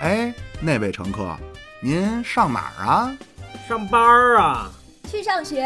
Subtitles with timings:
[0.00, 1.36] 哎，那位乘客，
[1.78, 3.14] 您上哪儿啊？
[3.68, 4.70] 上班儿啊？
[5.06, 5.62] 去上学？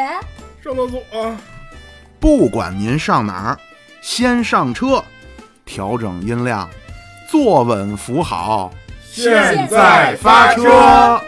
[0.61, 1.01] 上厕所？
[1.23, 1.39] 啊
[2.19, 3.59] 不管您上哪儿，
[4.03, 5.05] 先上车，
[5.65, 6.69] 调整音量，
[7.31, 8.73] 坐稳扶好，
[9.09, 11.21] 现在发车。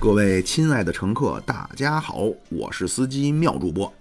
[0.00, 3.92] 各位亲爱的乘客，大家好，我是司机妙主播。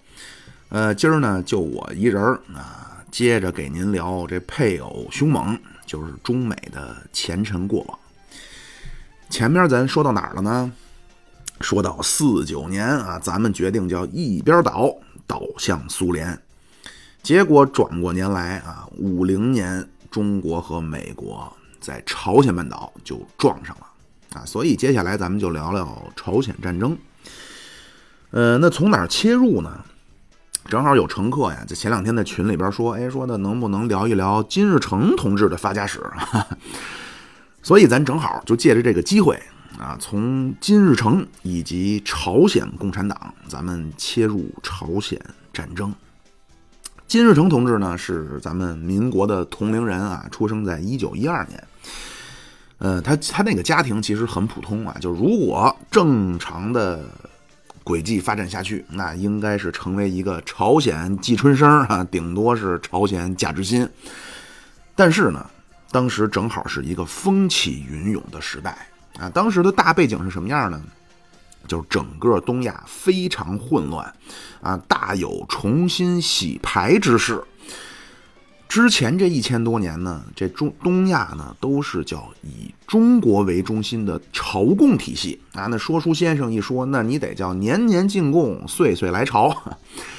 [0.70, 8.00] 呃，今儿呢就我一人儿啊，接着给您聊这配偶凶猛，就是中美的前尘过往。
[9.28, 10.72] 前面咱说到哪儿了呢？
[11.60, 14.96] 说到四九年啊，咱们决定叫一边倒，
[15.26, 16.40] 倒向苏联。
[17.24, 23.88] 结果转过年来啊，五零年中国和美国在朝鲜半岛就撞上了
[24.40, 26.96] 啊，所以接下来咱们就聊聊朝鲜战争。
[28.30, 29.84] 呃，那从哪儿切入呢？
[30.68, 36.04] 正好有乘客呀，在前两天在群里边说，哎，说的能不能聊一聊金日成同志的发家史？
[37.64, 39.42] 所以咱正好就借着这个机会
[39.80, 45.20] 啊，从金日成以及朝鲜共产党，咱们切入朝鲜
[45.54, 45.94] 战争。
[47.08, 51.64] 金日成同志呢，是咱们民国的同龄人啊，出生在一九一二年。
[52.80, 57.06] 呃，他他那个家庭其实很普通啊，就如果正常的
[57.88, 63.88] 轨迹发展下去，那应该是成为一个朝鲜季春生啊，顶多是朝鲜贾志新。
[64.94, 65.50] 但是呢，
[65.90, 70.82] 当时正好是一个风起云涌的时代啊，当时的大背景是什么样呢？
[71.66, 74.14] 就是整个东亚非常混乱，
[74.62, 77.42] 啊，大有重新洗牌之势。
[78.68, 85.68] 之前这一千多年呢，这中东亚呢都是叫以中国为中心的朝贡体系啊。
[85.68, 89.56] 那说书先生一说，那你得叫年年进贡，岁岁来朝。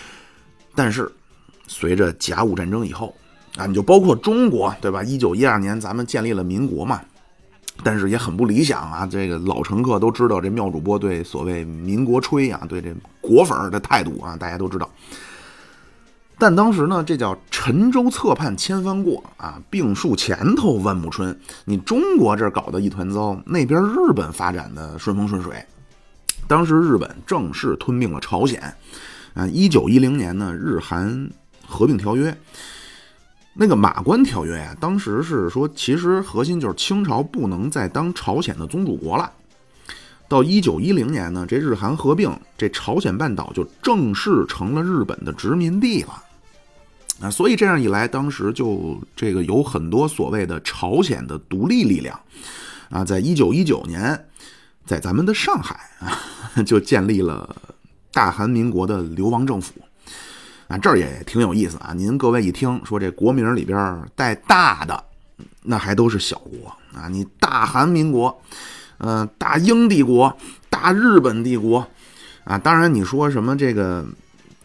[0.75, 1.11] 但是
[1.67, 3.15] 随着甲午战争以后
[3.57, 5.03] 啊，你就包括中国对吧？
[5.03, 7.01] 一九一二年咱们建立了民国嘛。
[7.85, 9.07] 但是也很不理想啊！
[9.07, 14.91] 这个老乘客都知道，这妙主播对所谓民国吹啊，对这国粉的态度啊，大家都知道。
[16.41, 21.37] 但当时呢，这叫沉舟侧畔千帆过啊，病树前头万木春。
[21.65, 25.55] 你中国这搞得一团糟，那边日本发展的顺风顺水。
[26.47, 28.63] 当时日本正式吞并了朝鲜
[29.35, 29.47] 啊！
[29.49, 31.29] 一九一零年呢，日韩
[31.67, 32.35] 合并条约。
[33.53, 39.31] 那个马关条约呀，当时是说，其实核心就是清朝不能再当朝鲜的宗主国了。
[40.29, 46.23] 到一九一零年呢，这日韩合并，这朝鲜半岛就正式成了日本的殖民地了。
[47.21, 52.19] 啊，所以这样一来，当时就这个有很多所谓的朝鲜的独立力量
[52.91, 54.27] 啊，在一九一九年，
[54.87, 56.17] 在咱们的上海啊，
[56.65, 57.57] 就建立了
[58.13, 59.75] 大韩民国的流亡政府。
[60.69, 61.95] 啊，这儿也挺有意思啊！
[61.95, 65.03] 您各位一听说这国名里边带“大”的，
[65.63, 67.09] 那还都是小国啊。
[67.09, 68.39] 你大韩民国，
[68.99, 70.37] 呃，大英帝国，
[70.69, 71.87] 大日本帝国，
[72.45, 74.05] 啊，当然你说什么这个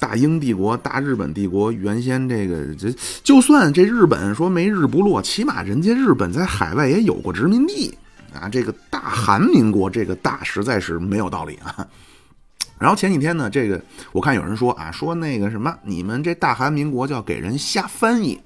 [0.04, 2.94] 大英帝国、大日本帝国，原先这个这
[3.24, 7.98] 就算这日本说没日不落，起码人家日本在海外也有过殖民地
[8.34, 8.50] 啊。
[8.50, 11.88] 这个大韩民国这个大实在是没有道理啊。
[12.78, 13.82] 然后前几天呢，这个
[14.12, 18.38] 我看有人说啊，说那个什么，你们这大韩民国叫给人瞎翻译，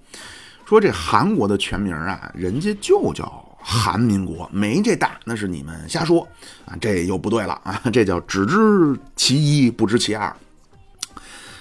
[0.64, 6.22] 说这韩国的全名啊，人家就叫韩民国，没这大，那是你们瞎说
[6.66, 10.32] 啊，这又不对了啊，这叫只知其一不知其二。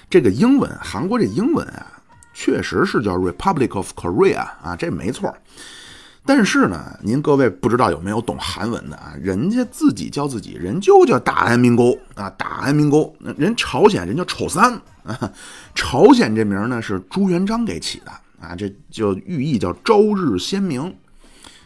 [0.09, 1.87] 这个英文，韩国这英文啊，
[2.33, 5.35] 确实是叫 Republic of Korea 啊，这没错。
[6.25, 9.15] 但是呢，您各位不知道有没有懂韩文的啊？
[9.21, 13.15] 人家自己叫自己人就叫大韩民国啊，大韩民国。
[13.37, 14.73] 人朝鲜人叫丑三
[15.07, 15.33] 啊，
[15.75, 20.93] 朝鲜这名呢是朱元璋给起的啊，这就寓意叫朝日鲜明。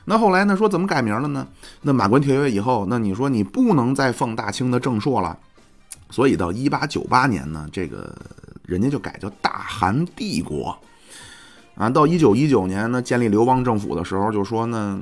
[0.04, 1.46] 那后来呢说怎么改名了呢？
[1.80, 5.38] 那马关条约以后，那你说你不能再奉大清的正朔了，
[6.10, 8.14] 所以到一八九八年呢，这个
[8.64, 10.76] 人家就改叫大韩帝国。
[11.76, 15.00] 啊，到一九一九年呢，建立刘邦政府的时候，就说呢，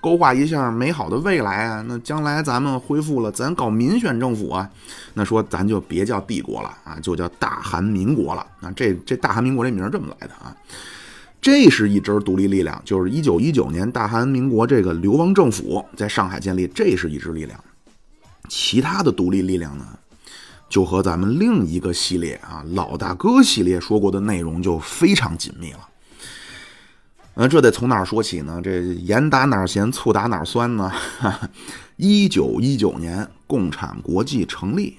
[0.00, 1.84] 勾画一下美好的未来啊。
[1.88, 4.70] 那将来咱们恢复了，咱搞民选政府啊。
[5.14, 8.46] 那说咱就别叫帝国了啊，就叫大韩民国了。
[8.60, 10.54] 啊，这这大韩民国这名儿这么来的啊。
[11.40, 17.58] 这是一支独立力量，就是一九一九年大韩民国这个流亡政府在上海建立，这是一支力量。
[18.48, 19.84] 其他的独立力量呢，
[20.70, 25.80] 就和咱们另一个系列啊老大哥系列说过的内容就非常紧密了。
[27.34, 28.60] 那这得从哪儿说起呢？
[28.62, 30.92] 这盐打哪儿咸，醋打哪儿酸呢？
[31.96, 34.98] 一九一九年，共产国际成立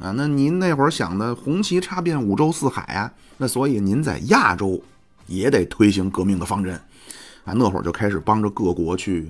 [0.00, 0.10] 啊。
[0.16, 4.82] 那您那会儿想的红旗插遍五洲四海啊，那所以您在亚洲
[5.26, 6.74] 也得推行革命的方针
[7.44, 9.28] 啊，那会儿就开始帮着各国去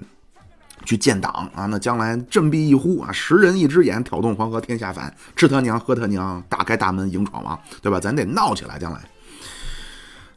[0.87, 1.67] 去建党啊。
[1.67, 8.01] 那将来振臂一呼啊，十人一只眼，挑动黄河天下反，吃他娘喝他娘，打开大门迎闯王，对吧？
[8.01, 9.01] 咱得闹起来，将来。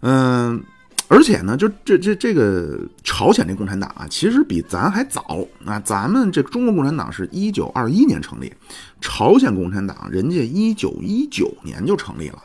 [0.01, 0.62] 嗯，
[1.07, 5.80] 而且呢，就这这这个朝鲜这共产党啊，其实比咱还早啊。
[5.80, 8.54] 咱们这中国共产党是一九二一年成立，
[9.02, 12.44] 朝鲜共产党人家一九一九年就成立了。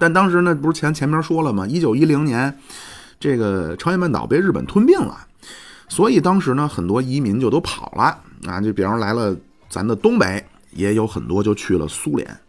[0.00, 1.66] 但当时呢，不是前前面说了吗？
[1.66, 2.56] 一九一零年，
[3.20, 5.26] 这个朝鲜半岛被日本吞并了，
[5.88, 8.60] 所以当时呢，很多移民就都跑了啊。
[8.60, 9.34] 就比方来了
[9.68, 12.40] 咱的东北，也有很多就去了苏联。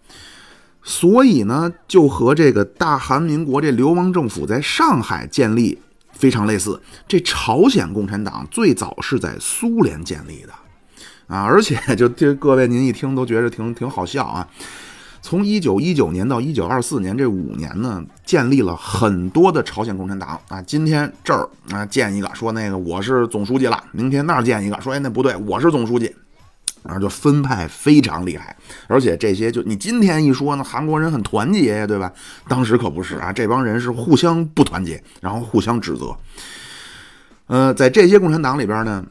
[0.84, 5.78] 所以呢，就和这个大韩民国这流亡政府在上海建立
[6.14, 6.82] 非常类似。
[7.08, 10.54] 这朝鲜共产党最早是在苏联建立的，
[11.28, 14.48] 啊，而且就这各位您一听都觉得挺挺好笑啊。
[15.21, 20.62] 从一九一九年到一九二四年这五年呢，建立了很多的朝鲜共产党啊。
[20.62, 26.16] 今天这儿啊建一个，说那个我是总书记了；明天那儿建一个，说哎那不对，我是总书记。
[26.81, 28.56] 然后就分派非常厉害，
[28.88, 32.10] 而且这些就你今天一说呢，韩国人很团结呀，对吧？
[32.48, 36.16] 当时可不是啊，这帮人是互相不团结，然后互相指责。
[37.48, 39.06] 呃，在这些共产党里边呢，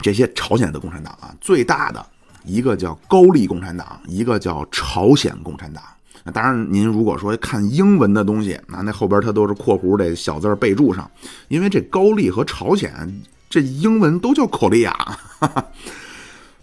[0.00, 2.04] 这些朝鲜的共产党啊，最大的
[2.44, 5.82] 一个叫高丽共产党，一个叫朝鲜共产党。
[6.22, 11.10] 那当然，您如果说看英文的东西，那那后边它都是括弧的小字备注上，
[11.48, 12.92] 因为这高丽和朝鲜
[13.48, 14.92] 这英文都叫 Korea。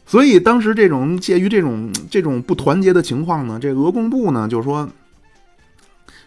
[0.05, 4.87] 所以当时这种介于这种这种不团结的情况呢，这俄共部呢就是说，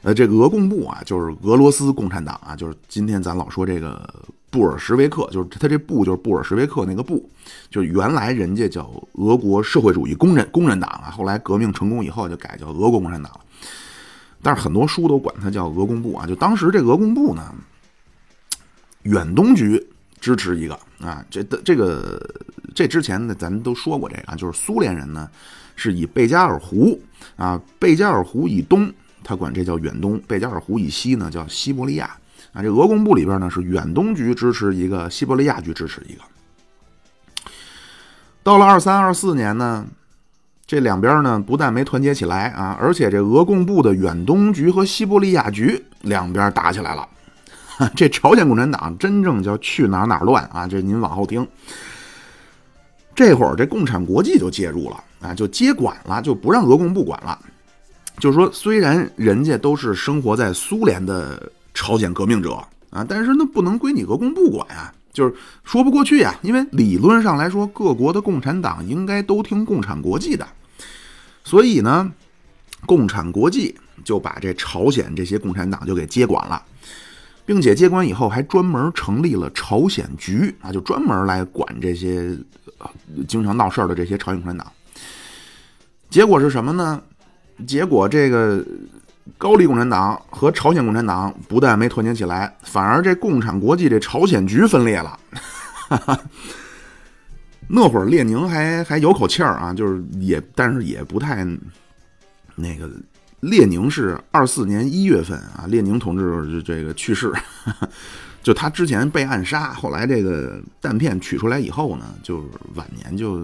[0.03, 4.13] 呃，这个俄共部啊，就是俄罗斯共产党啊，就是今天咱老说这个
[4.51, 7.29] 布尔什维克，就是他这布就是布尔什维克那个布，
[7.71, 13.41] 就是原来人家叫俄国社会主义工人工人党啊，后来革命成功以后就改叫俄国共产党了，
[14.43, 17.55] 但是很多书都管它叫俄共部啊，就当时这俄共部呢，
[19.05, 19.87] 远东局。
[20.21, 22.21] 支持一个啊，这的这个
[22.75, 25.27] 这之前呢，咱们都说过这个啊，就是苏联人呢
[25.77, 27.01] 是以贝加尔湖
[27.37, 28.93] 啊，贝加尔湖以东，
[29.25, 32.15] 他管这叫远东；贝加尔湖以西呢叫西伯利亚
[32.53, 32.63] 啊。
[32.63, 36.23] 这俄共部里边呢是远东局支持一个，西伯利亚局支持一个。
[38.43, 39.87] 到了二三二四年呢，
[40.67, 47.07] 这两边呢不但没团结起来啊，而且这俄共部的远东局和西伯利亚局两边打起来了。
[47.97, 50.67] 这朝鲜共产党真正叫去哪哪乱啊！
[50.67, 51.47] 这您往后听。
[53.15, 57.39] 这会儿这共产国际就介入了啊，就接管了，就不让俄共部管了。
[58.19, 61.51] 就是说，虽然人家都是生活在苏联的
[61.81, 65.35] 朝鲜革命者啊，但是那不能归你俄共部管啊，就是
[65.65, 66.39] 说不过去呀。
[66.43, 70.47] 因为理论上来说，各国的共产党应该都听共产国际的，
[71.43, 72.13] 所以呢，
[72.85, 73.75] 共产国际
[74.05, 76.63] 就把这朝鲜这些共产党就给接管了。
[77.47, 82.37] 并且接管以后，还专门成立了朝鲜局啊，就专门来管这些
[83.27, 84.71] 经常闹事儿的这些朝鲜共产党。
[86.11, 87.03] 结果是什么呢？
[87.67, 88.65] 结果这个
[89.39, 95.19] 高丽共产党和朝鲜共产党不但没团结起来，反而这共产国际这朝鲜局分裂了。
[97.69, 101.47] 那会儿列宁还还有口气儿啊，就是也，但是也不太
[102.55, 102.91] 那个。
[103.41, 107.33] 列宁是二四年一月份啊，列宁同志这个去世，
[108.43, 113.43] 就他之前被暗杀，后来这个弹片取出来以后呢，就是晚年就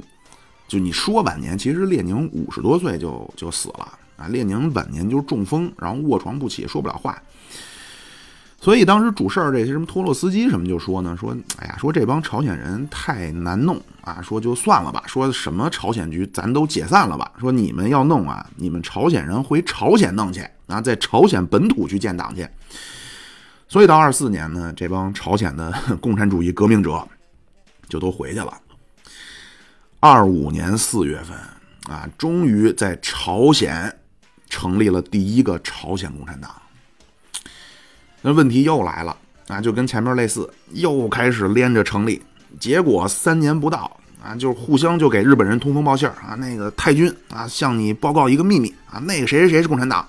[0.68, 7.20] 就你说晚年，其实列宁五十多岁就就死了啊，列宁晚年就是中风，然后卧床不起，说不了话。
[8.58, 22.48] 所以当时主事儿这些什么托洛斯基什么就说呢，说哎呀，说这帮朝鲜人太难弄啊，说就算了吧，说什么朝鲜局咱都解散了吧，说你们要弄啊，你们朝鲜人回朝鲜弄去啊，在朝鲜本土去建党去。
[23.68, 27.06] 所以到二四年呢，这帮朝鲜的 共产主义革命者
[27.88, 28.52] 就都回去了。
[30.00, 31.36] 二五年四月份
[31.88, 33.94] 啊，终于在朝鲜
[34.48, 36.50] 成立了第一个朝鲜共产党。
[38.22, 39.16] 那问题又来了
[39.48, 42.20] 啊，就跟前面类似，又开始连着成立，
[42.58, 50.04] 结果三年不到啊，就互相就给日本人通风报信儿啊，那个太君啊，向你报告一个秘密啊，那个谁谁谁是共产党，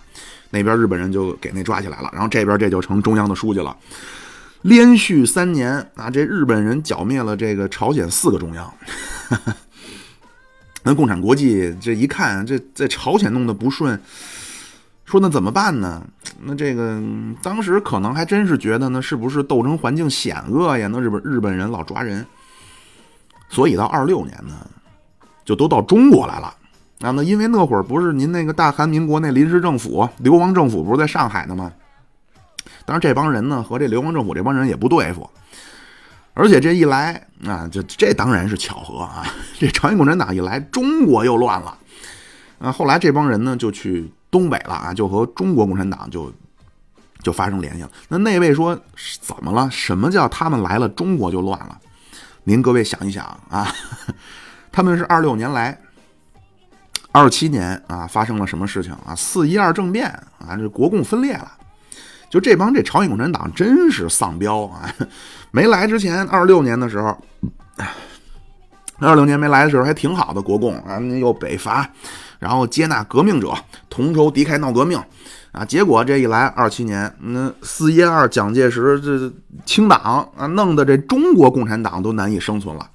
[0.50, 3.78] 那边日本人就给那抓起来了，然后这边这就成中央的书记了，
[4.64, 8.74] 连续三年啊，这日本人剿灭了这个朝鲜四个中央，
[10.88, 14.00] 那共产国际这一看，这在朝鲜弄得不顺。
[15.04, 16.02] 说那怎么办呢？
[16.42, 17.02] 那这个
[17.42, 20.88] 当时可能还真是觉得呢，是不是斗争环境险恶呀？
[20.90, 22.26] 那日本日本人老抓人，
[23.50, 24.66] 所以到二六年呢，
[25.44, 26.48] 就都到中国来了
[27.02, 27.12] 啊。
[27.12, 31.70] 那因为那会儿不是您那个大韩民国那临时政府流亡政府不是在上海呢吗？
[32.86, 35.30] 当然这帮人呢，和这流亡政府这帮人也不对付，
[36.38, 39.26] 而且这一来啊，这这当然是巧合啊！
[39.58, 41.76] 这朝鲜共产党一来，中国又乱了
[42.60, 42.72] 啊！
[42.72, 46.32] 后来这帮人呢，就去东北了啊，就和中国共产党就
[47.24, 47.90] 就发生联系了。
[48.10, 48.80] 那那位说
[49.20, 49.68] 怎么了？
[49.72, 51.76] 什么叫他们来了，中国就乱了？
[52.44, 53.74] 您各位想一想啊，
[54.72, 55.76] 他们是二六年来。
[57.14, 59.16] 二七年啊，发生了什么事情啊？
[59.16, 61.52] 四一二政变啊，这国共分裂了。
[62.30, 64.94] 就这帮这朝鲜共产党真是丧彪啊！
[65.52, 67.18] 没来之前，二六年的时候，
[69.00, 71.90] 二六年没来的时候还挺好的，国共啊，又北伐，
[72.40, 73.54] 然后接纳革命者，
[73.90, 75.02] 同仇敌忾闹革命
[75.52, 75.64] 啊。
[75.64, 79.32] 结果这一来，二七年，那四一二蒋介石这
[79.66, 82.90] 清党啊，弄得这中国共产党都难以生存了。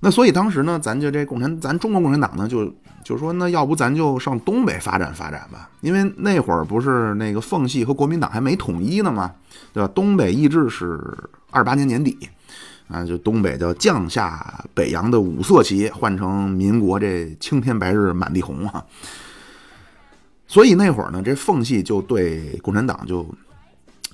[0.00, 2.72] 那所以当时呢，咱就这共产，咱中国共产党呢，就
[3.08, 5.70] 就说，那要不咱就上东北发展发展吧？
[5.80, 9.32] 因为那会儿不是那个奉系和国民党还没统一呢嘛，
[9.72, 9.90] 对吧？
[9.94, 11.00] 东北易帜是
[11.50, 12.18] 二八年年底
[12.86, 18.84] 啊，就东北叫降下北洋的五色旗换成民国这青天白日满地红啊。
[20.46, 23.26] 所以那会儿呢，这奉系就对共产党就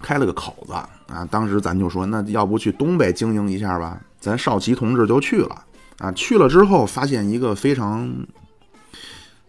[0.00, 1.26] 开了个口子啊。
[1.28, 4.00] 当时咱就说，那要不去东北经营一下吧？
[4.20, 5.64] 咱少奇同志就去了。
[5.98, 8.08] 啊，去了之后发现一个非常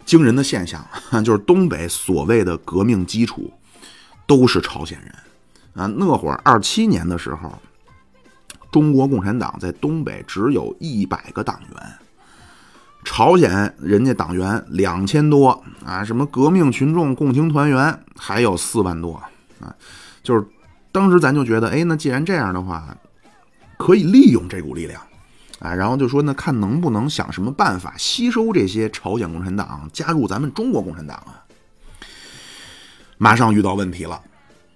[0.06, 0.86] 惊人的现象，
[1.26, 3.52] 就是东北所谓的革命基础
[4.28, 5.14] 都是朝鲜人
[5.74, 5.92] 啊。
[5.98, 7.52] 那会儿二七年的时候，
[8.72, 11.94] 中国共产党在东北只有一百个党员，
[13.04, 19.16] 朝鲜人家党员两千多啊，什么革命群众共青团员还有四万多
[19.60, 19.76] 啊。
[20.22, 20.46] 就是
[20.92, 22.96] 当时咱就觉得，哎，那既然这样的话，
[23.78, 25.02] 可以利用这股力量。
[25.60, 31.44] 啊，然后就说呢，看能不能想什么办法吸收这些朝鲜共产党加入咱们中国共产党啊？
[33.18, 34.22] 马上遇到问题了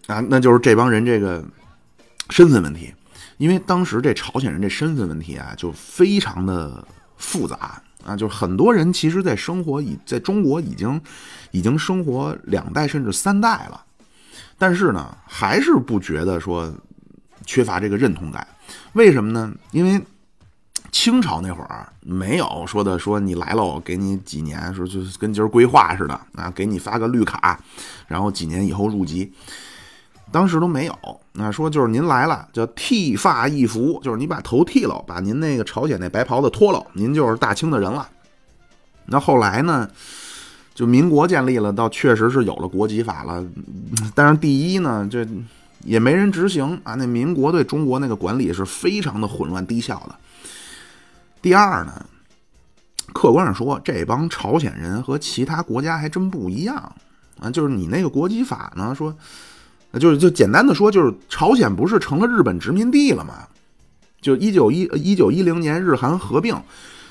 [0.07, 1.43] 啊，那就是这帮人这个
[2.29, 2.93] 身份问题，
[3.37, 10.99] 因为当时这朝鲜人这身份问题啊，就非常的复杂啊，就是很多人其实，在生活已在中国已经
[11.51, 13.83] 已经生活两代甚至三代了，
[14.57, 16.73] 但是呢，还是不觉得说
[17.45, 18.47] 缺乏这个认同感，
[18.93, 19.53] 为什么呢？
[19.71, 20.01] 因为
[20.91, 27.59] 清朝那会儿没有说的说你来了我给你几年说就是跟今儿规划似的啊给你发个绿卡，
[28.07, 29.31] 然后几年以后入籍，
[30.31, 30.95] 当时都没有。
[31.33, 38.07] 那说就是您来了叫剃发易服，就是你把头剃了，把您那个朝鲜那白袍子脱了，您就是大清的人了。
[39.05, 39.89] 那后来呢，
[40.75, 43.43] 就民国建立了，倒确实是有了国籍法了，
[44.13, 45.25] 但是第一呢，这
[45.83, 46.95] 也没人执行啊。
[46.95, 50.15] 那民国对中国那个管理是非常的混乱低效的。
[51.41, 52.05] 第二呢，
[53.13, 56.75] 客观上说，这帮朝鲜人和其他国家还真不一样
[57.39, 57.49] 啊。
[57.49, 59.15] 就是你那个国籍法呢，说，
[59.99, 63.47] 就是就简单的说，就是朝鲜不是成了日本殖民地了吗？
[64.21, 66.61] 就一九一一九一零年日韩合并，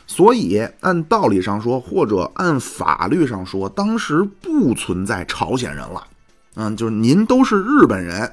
[0.07, 6.07] 所以按道理上说，或者按法律上说，当时不存在朝鲜人了。
[6.57, 8.31] 嗯，就是您都是日本人。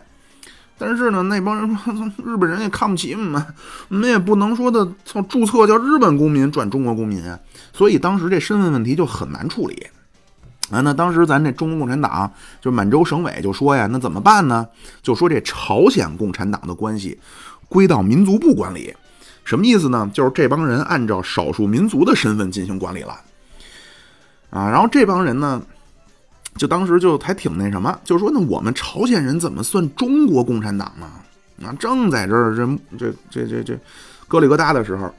[0.78, 1.94] 但是呢，那帮人说
[2.26, 3.46] 日本人也看不起我们，
[3.88, 7.40] 我们也不能说的从注册叫日本公民转中国公民啊，
[7.72, 9.88] 所以当时这身份问题就很难处理
[10.70, 10.82] 啊。
[10.82, 12.30] 那当时咱这中国共产党
[12.60, 14.68] 就满洲省委就说呀，那怎么办呢？
[15.02, 17.18] 就说这朝鲜共产党的关系
[17.70, 18.94] 归到民族部管理，
[19.46, 20.12] 什么意思呢？
[20.14, 23.18] 就是这帮人按照少数民族的身份进行管理了
[24.50, 24.70] 啊。
[24.70, 25.62] 然后这帮人呢？
[26.58, 31.06] 就当时就还挺那什么，就说那我们朝鲜人怎么算中国共产党呢？
[31.66, 32.66] 啊，正在这儿这
[32.98, 33.80] 这这这这，
[34.28, 35.14] 咯里咯哒的时候，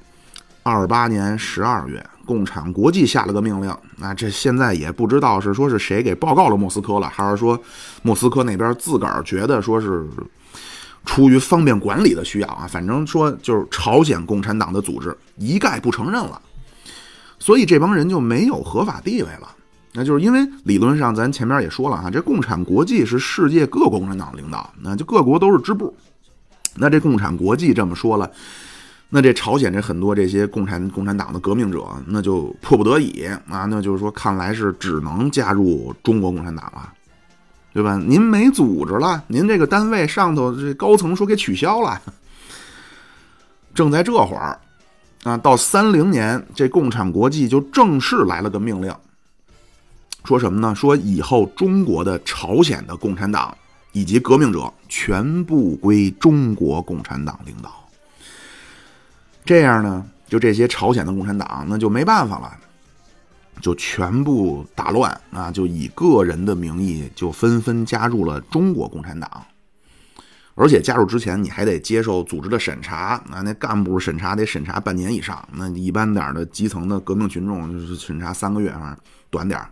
[0.62, 7.58] 二八年十二月，共产国际下了个命令，啊，这现在也不知道是说是谁给报告了莫斯科了，还是说
[8.02, 10.06] 莫斯科那边自个儿觉得说是
[11.04, 16.40] 出于方便管理的需要啊，反正说就是朝鲜共产党的组织一概不承认了，
[17.38, 19.48] 所以这帮人就没有合法地位了。
[19.96, 25.96] 那就是因为理论上，咱前面也说了哈，这共产国际是世界各国共产党领导，那就各国都是支部。
[26.74, 28.30] 那这共产国际这么说了，
[29.08, 36.92] 那这朝鲜这很多这些共产共产党的革命者，那就迫不得已啊，那就是说，看来是只能加入中国共产党了，
[37.72, 37.96] 对吧？
[37.96, 41.98] 您没组织了，您这个单位上头这高层说给取消了。
[43.74, 44.58] 正在这会儿
[45.24, 48.94] 啊，到三零年，这共产国际就正式来了个命令。
[50.26, 50.74] 说什么呢？
[50.74, 53.56] 说以后中国的朝鲜的共产党
[53.92, 57.70] 以及革命者全部归中国共产党领导。
[59.44, 62.52] 这样呢，就这些朝鲜的共产党那就没办法了，
[63.60, 65.48] 就全部打乱啊！
[65.52, 69.30] 就以个人的名义就纷纷加入了中国共产党。
[70.56, 78.96] 而且加入之前你还得接受组织的审查啊，那干部审查得审查半年以上，那一般点的基层的革命群众就是审查三个月反正，
[79.30, 79.70] 短点儿。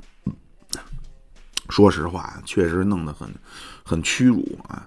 [1.69, 3.29] 说实话，确实弄得很
[3.83, 4.87] 很屈辱啊。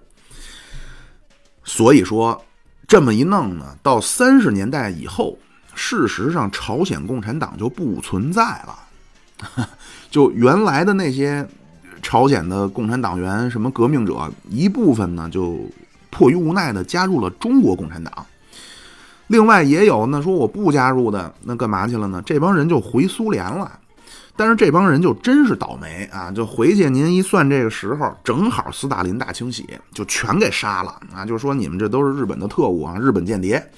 [1.63, 2.45] 所以说，
[2.87, 5.37] 这么一弄呢，到三十年代以后，
[5.75, 9.67] 事实上朝鲜共产党就不存在了，
[10.09, 11.45] 就原来的那些
[12.01, 15.59] 朝鲜的共产党员、什么革命者，一部分呢就
[16.09, 18.25] 迫于无奈的加入了中国共产党，
[19.27, 22.21] 另外也有那说我不加入的，那干嘛去了呢？
[22.25, 23.79] 这帮人就回苏联了。
[24.37, 26.29] 但是这帮人就真是倒霉啊！
[26.29, 31.25] 就回去您一算这个时候，正好斯大林大清洗，就全给杀了啊！
[31.25, 33.71] 就说你们这都是日本的特务啊，日本间谍。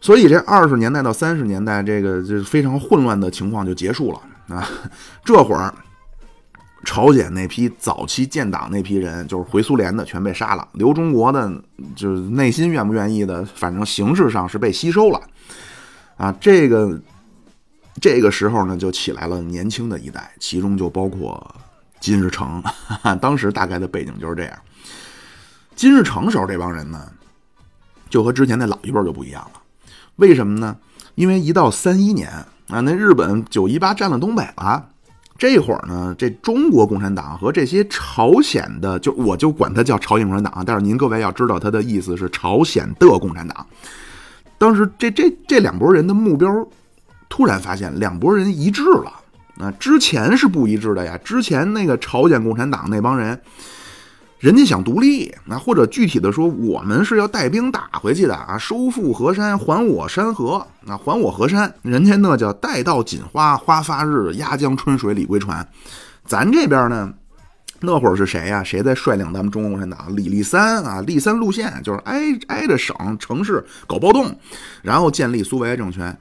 [0.00, 4.66] 所以这二十年代到三十年代，这个就非常混乱的情况就结束了啊！
[5.22, 5.74] 这会儿，
[6.84, 11.52] 朝鲜那批早期建党那批人，就是回苏联的，全被杀了；留中国的，
[11.94, 15.20] 就是内心愿不愿意的，反正形式上是被吸收了
[16.16, 16.34] 啊！
[16.40, 16.98] 这个。
[18.00, 21.54] 这个时候呢，就起来了年轻的一代，其中就包括
[21.98, 22.62] 金日成。
[23.20, 24.58] 当时大概的背景就是这样。
[25.74, 27.10] 金日成时候这帮人呢，
[28.10, 29.60] 就和之前那老一辈就不一样了。
[30.16, 30.76] 为什么呢？
[31.14, 32.30] 因为一到三一年
[32.68, 34.90] 啊，那日本九一八占了东北了。
[35.38, 40.62] 这会儿呢，这中国共产党和这些朝鲜的，就我就管它叫朝鲜共产党。
[40.66, 43.66] 但是您各位要知道，它的意思是朝鲜的共产党。
[44.58, 46.46] 当时这这这两拨人的目标。
[47.28, 49.12] 突然发现两拨人一致了，
[49.58, 51.18] 啊，之前是不一致的呀。
[51.24, 53.38] 之前那个朝鲜共产党那帮人，
[54.38, 61.72] 人家想独立，那或者具体的说，我们是要带兵打回去的啊，收复河山，还我山河，啊，还我河山。
[61.82, 65.66] 人家那叫待到锦花花发日，压江春水李归船。
[66.24, 67.12] 咱这边呢，
[67.80, 68.62] 那会儿是谁呀？
[68.62, 70.14] 谁在率领咱们中国共产党？
[70.14, 74.38] 李立三啊，立三路线就是挨挨着省城市搞暴动，
[74.82, 76.16] 然后建立苏维埃政权。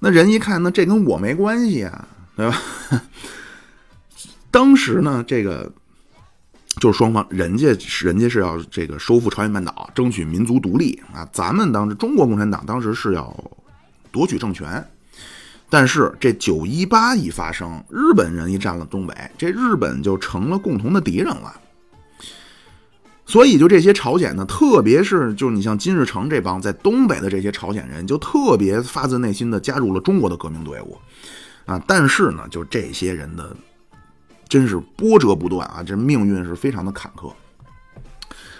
[0.00, 2.58] 那人一看，那这跟我没关系啊，对吧？
[4.50, 5.70] 当时呢，这个
[6.80, 7.68] 就是双方，人家
[8.02, 11.28] 人家是要这个收复朝鲜半岛，争取民族独立啊。
[11.32, 13.32] 咱们当时中国共产党当时是要
[14.10, 14.82] 夺取政权，
[15.68, 21.54] 但是这九一八一发生，日本人一占了东北，这日本就成了共同的敌人了。
[23.30, 30.98] 所以，就这些朝鲜呢，特别是就是你像金日成这帮在东北的这些朝鲜人，就特别发自内心的加入了中国的革命队伍，
[31.64, 31.80] 啊！
[31.86, 33.56] 但是呢，就这些人的
[34.48, 37.32] 真是波折不断啊，这命运是非常的坎坷。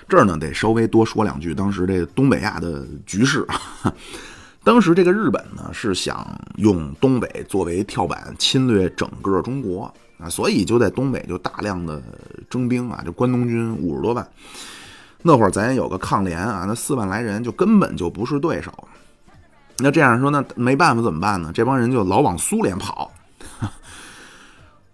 [0.08, 3.44] 这儿呢，得稍微多说两句，当时这东北亚的局势。
[4.62, 6.24] 当时这个日本呢，是想
[6.58, 9.92] 用东北作为跳板，侵略整个中国。
[10.20, 12.02] 啊，所以就在东北就大量的
[12.48, 14.28] 征兵啊，就关东军五十多万。
[15.22, 18.72] 那会儿咱也有个抗联啊，那四万来人就根本就不是对手。
[19.78, 21.50] 那这样说，那没办法怎么办呢？
[21.54, 23.10] 这帮人就老往苏联跑。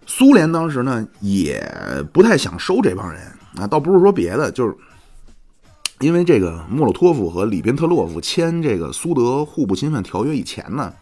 [0.05, 1.61] 苏联当时呢也
[2.13, 3.21] 不太想收这帮人
[3.57, 4.75] 啊，倒不是说别的，就是
[5.99, 10.93] 因为这个莫洛托夫和里宾特洛夫签这个苏德互不侵犯条约以前呢，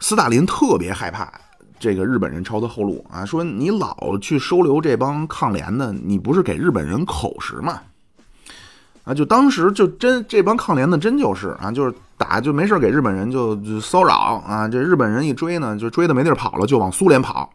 [0.00, 1.32] 斯大林特别害怕。
[1.78, 7.80] 这个日本人抄他后路啊，说你老去收留这帮抗联的，你不是给日本人口实吗？
[9.04, 17.52] 啊，就当时就真这帮抗联的真就是啊，就是打就没事给日本人就就骚扰啊，这日本人一追呢，就追的没地儿跑了，就往苏联跑，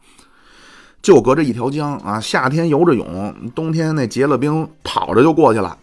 [1.02, 5.76] 就隔着一条江啊，夏天游着泳，冬天那结了冰跑着就过去了，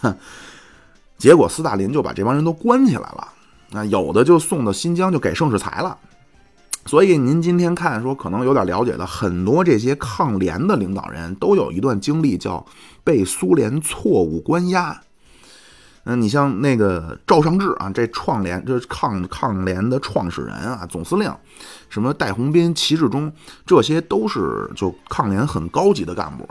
[0.00, 0.12] 哼
[1.18, 3.28] 结果斯大林就把这帮人都关起来了，
[3.74, 5.96] 啊，有的就送到新疆就给盛世才了。
[6.86, 12.64] 所以您今天看说可能有点了解的很多这些抗联的领导人都有一段经历叫
[13.02, 15.02] 被苏联错误关押。
[16.04, 21.34] 嗯，你像那个赵尚志啊，这创联这抗抗联的创始人啊，总司令，
[21.88, 23.32] 什么戴鸿斌、齐志忠，
[23.66, 26.48] 这些都是就抗联很高级的干部。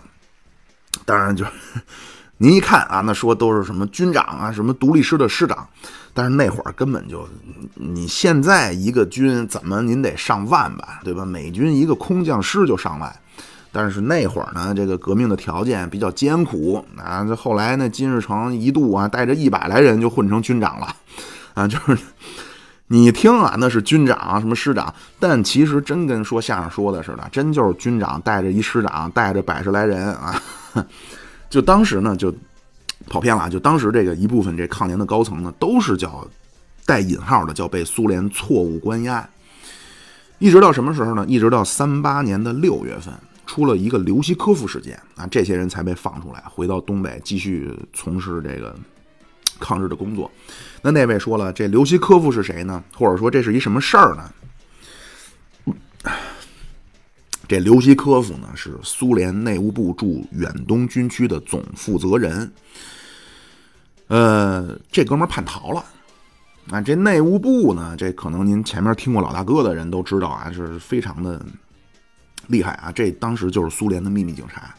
[1.05, 1.51] 当然就是。
[2.37, 5.65] 您一看啊，那说都是什么军长啊，什么独立师的师长，
[6.15, 7.27] 但是那会儿根本就，
[7.73, 11.25] 你现在一个军怎么您得上万吧，对吧？
[11.25, 13.13] 美军一个空降师就上万，
[13.69, 17.25] 但是那会儿呢，这个革命的条件比较艰苦啊。
[17.25, 20.95] 这后来呢，金日成一度啊带着一百来人就混成军长了，
[21.53, 21.97] 啊， 就是
[22.87, 30.41] 你听啊，那是军长什么师长，但其实真跟说相声说的似的，真就是军长带着一师长带着百十来人啊。
[31.49, 32.33] 就当时呢，就
[33.07, 33.49] 跑偏了啊。
[33.49, 36.27] 就当时这个一部分这抗联的高层呢，都是叫
[36.85, 39.27] 带引号的，叫被苏联错误关押。
[40.37, 41.25] 一直到什么时候呢？
[41.27, 43.13] 一直到三八年的六月份，
[43.45, 48.75] 出了一个刘希科夫事件啊，这些人才被放出来，回到东北继续从事这个
[49.59, 50.29] 抗日的工作。
[50.81, 52.83] 那那位说了，这刘希科夫是谁呢？
[52.93, 56.13] 或者说这是一什么事儿呢？
[57.47, 62.51] 这刘希科夫呢，是苏联内务部驻远东军区的总负责人。
[64.07, 65.83] 呃，这哥们儿叛逃了。
[66.71, 71.39] 啊，这内务部呢，这可能您前面听过老大哥的人都知道啊，是非常的
[72.47, 72.91] 厉害啊。
[72.91, 74.73] 这当时就是苏联的秘密警察。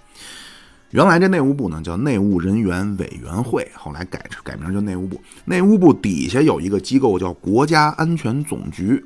[0.90, 5.20] 原来这内务部呢叫内务人员委员会，后来改改名叫内务部。
[5.44, 9.04] 内务部底下有一个机构叫国家安全总局。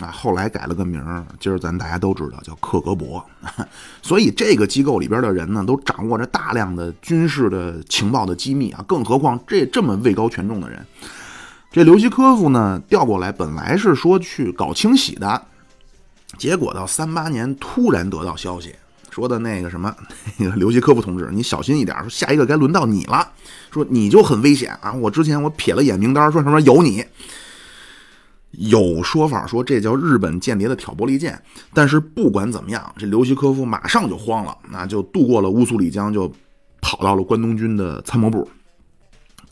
[0.00, 3.20] 啊，后来改了个名儿，今儿咱大家都知道叫克格勃，
[4.00, 10.86] 所以这个机构里边的人呢，都掌握着大量的军事的情报的机密啊，更何况这这么位高权重的人，
[11.72, 15.42] 这刘希科夫呢调过来，本来是说去搞清洗的，
[16.36, 18.72] 结果到三八年突然得到消息，
[19.10, 19.92] 说的那个什么，
[20.36, 23.26] 那个刘希科夫同志，你小心一点，说下一个该轮到你了，
[23.72, 27.04] 说你就很危险啊，我之前我瞥了眼名单，说什么有你。
[28.52, 31.40] 有说法说这叫日本间谍的挑拨离间，
[31.74, 36.32] 但是不管怎么样，这刘希科夫马上就慌了，那就渡过了乌苏里江，就
[36.80, 38.48] 跑到了关东军的参谋部。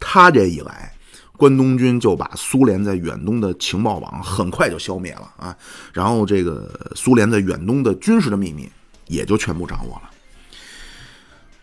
[0.00, 0.92] 他这一来，
[1.36, 5.56] 关东军就把苏联在远东的情报网很快就消灭了啊，
[5.92, 8.68] 然后这个苏联在远东的军事的秘密
[9.08, 10.10] 也就全部掌握了。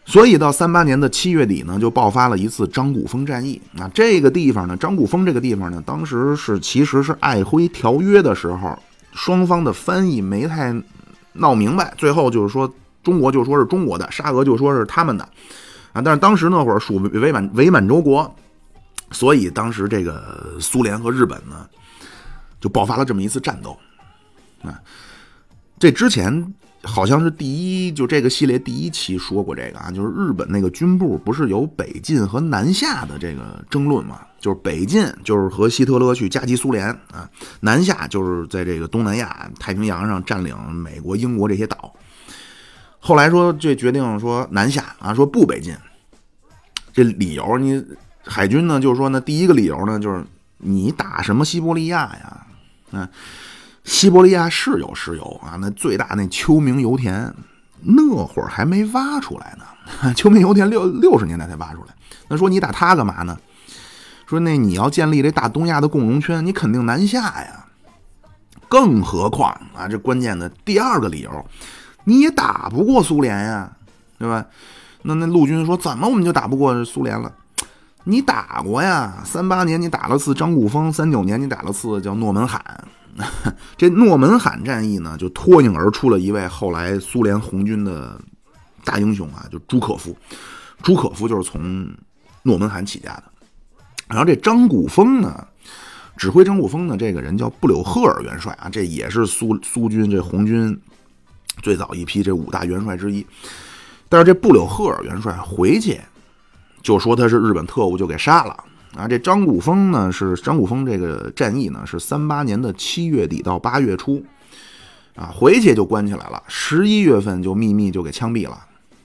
[0.06, 3.60] 所以到三八年的七月底呢，就爆发了一次张古峰战役。
[3.72, 8.78] 那这个地方呢，张古峰这个地方呢，当时是其实是爱辉条约的时候，
[9.14, 10.76] 双方的翻译没太
[11.32, 15.24] 闹明白，最后就是说中国就说是中国的，沙俄就说是他们的
[15.94, 16.02] 啊。
[16.02, 18.36] 但是当时那会儿属伪满伪满洲国，
[19.12, 21.66] 所以当时这个苏联和日本呢，
[22.60, 23.78] 就爆发了这么一次战斗
[24.64, 24.78] 啊。
[25.80, 26.54] 这之前。
[26.86, 34.20] 好像是第一，就这个系列第一期说过这个啊，就是日本那个军部不是有北进和南下的这个争论嘛？
[34.38, 37.30] 就是北进就是和希特勒去夹击苏联啊，
[37.62, 41.94] 南下就是在这个东南亚太平洋上占领美国、英国这些岛。
[43.00, 45.74] 后来说这决定说南下啊，说不北进。
[46.92, 47.82] 这理由你
[48.26, 50.22] 海军呢，就是说呢，第一个理由呢，就是
[50.58, 52.48] 你打什么西伯利亚呀？
[52.92, 53.08] 嗯。
[53.84, 57.34] 西伯利亚是有石油啊，那最大那秋明油田，
[57.82, 60.14] 那会儿还没挖出来呢。
[60.16, 61.94] 秋明油田六六十年代才挖出来。
[62.30, 63.38] 那说你打它干嘛呢？
[64.26, 67.66] 说那你要建立这大东亚的共荣圈，你肯定南下呀。
[68.70, 71.46] 更何况啊，这关键的第二个理由，
[72.06, 73.72] 你也打不过苏联呀，
[74.18, 74.46] 对吧？
[75.04, 77.32] 那那陆军说怎么我们就打不过苏联了？
[78.06, 82.64] 你打过呀，三八年你打了次张古峰，三九年你打了次叫诺门罕。
[83.78, 88.20] 这诺门罕战役呢，就脱颖而出了一位后来苏联红军的
[88.84, 90.16] 大英雄啊，就朱可夫。
[90.82, 91.90] 朱可夫就是从
[92.42, 93.24] 诺门罕起家的。
[94.08, 95.48] 然后这张古峰呢，
[96.18, 100.80] 指挥张古峰的这个人叫布柳赫尔元帅啊，这也是苏苏军这红军
[101.62, 103.26] 最早一批这五大元帅之一。
[104.10, 106.00] 但是这布柳赫尔元帅回去
[106.82, 108.64] 就说他是日本特务，就给杀了。
[108.96, 114.24] 啊，这张古峰呢是张古峰这个战役呢是三八年的七月底到八月初，
[115.16, 118.56] 啊，回去就关起来了，十一月份就秘密就给枪毙了，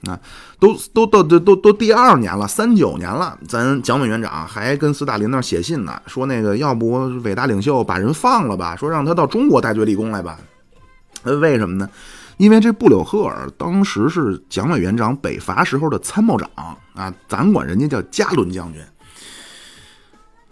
[0.05, 0.19] 啊，
[0.59, 6.91] 都都都都都都第二年了，三九年了，咱蒋委员长还跟斯大林那写信呢，说那个要不
[7.23, 10.37] 伟大领袖把人放了吧，说让他到中国戴罪立功来吧，
[11.23, 11.89] 呃，为什么呢？
[12.37, 16.47] 因为这布柳赫尔当时是蒋委员长北伐时候的参谋长
[16.93, 18.79] 啊，咱管人家叫加伦将军。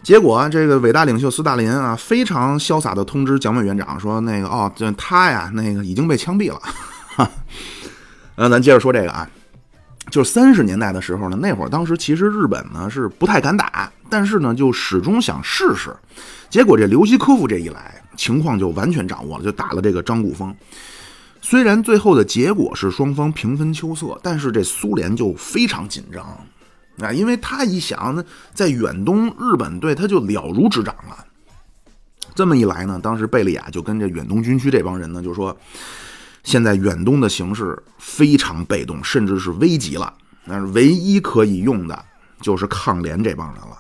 [0.03, 6.61] 结果，这个伟大领袖斯大林啊，非常潇洒的通知蒋委员长说：“那个哦，这他呀，那个已经被枪毙了。
[8.35, 9.27] ”嗯，咱接着说这个啊，
[10.09, 15.93] 就是三十年代的时候呢，那会儿当时其实日本呢是不太敢打，但是呢就始终想试试。
[16.49, 20.55] 结果这刘希科夫这一来，情况就完全掌握了，就打了这个张古峰。
[21.41, 26.25] 虽然最后的结果是双方平分秋色，但是这苏联就非常紧张。
[26.99, 31.25] 啊，因为他一想，那在远东日本队他就了如指掌了。
[32.33, 35.55] 这么一来呢，当时贝利亚就跟这远东军区这帮人呢就说，
[36.43, 40.13] 现在远东的形势非常被动，甚至是危急了。
[40.45, 42.05] 那唯一可以用的
[42.41, 43.77] 就是抗联这帮人了。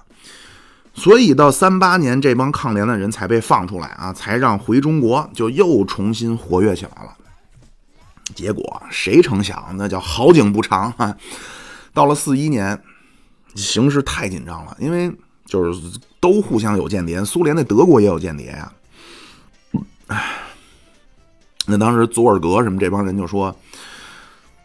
[0.93, 7.15] 所以到三八年，这帮抗联的人才被放出来啊，才让回中国就又重新活跃起来了。
[8.35, 11.15] 结果谁成想，那叫好景不长啊！
[11.93, 12.79] 到了四一年。
[13.57, 15.11] 形势太紧张了，因为
[15.45, 18.71] 就是都互相有间谍，苏联那德国也有间谍呀。
[20.07, 20.23] 唉，
[21.65, 23.53] 那当时佐尔格什么这帮人就说，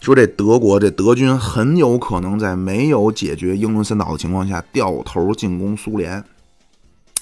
[0.00, 6.22] 说这德国这德军很有可能在没有解决英伦三岛的情况下掉头进攻苏联，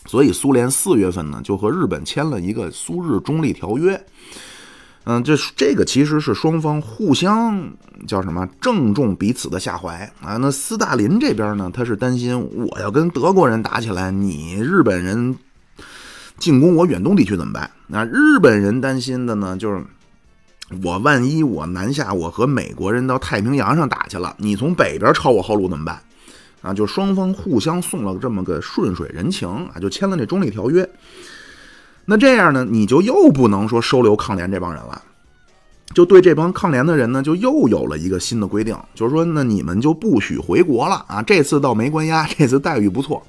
[0.07, 4.05] 所以苏联四月份呢就和日本签了一个苏日中立条约。
[5.11, 7.69] 嗯，这这个其实是双方互相
[8.07, 10.37] 叫什么正中彼此的下怀啊。
[10.37, 15.37] 那斯大林这边呢，他是担心我要跟德国人打起来，你日本人
[16.39, 17.69] 进攻我远东地区怎么办？
[17.89, 19.83] 那日本人担心的呢，就是
[20.85, 26.01] 我万一我南下，我和美国人到太平洋上打去了，你从北边抄我后路怎么办？
[26.63, 30.89] 啊，就双方互相送了这么个顺水人情啊，就签了这中立条约。
[32.11, 35.01] 那这样呢，你就又不能说收留抗联这帮人了，
[35.95, 41.23] 就对这帮抗联的人呢，就又有了一个新的规定，就是说，那你们就不许回国了啊！
[41.23, 43.25] 这次倒没关押， 这次待遇不错。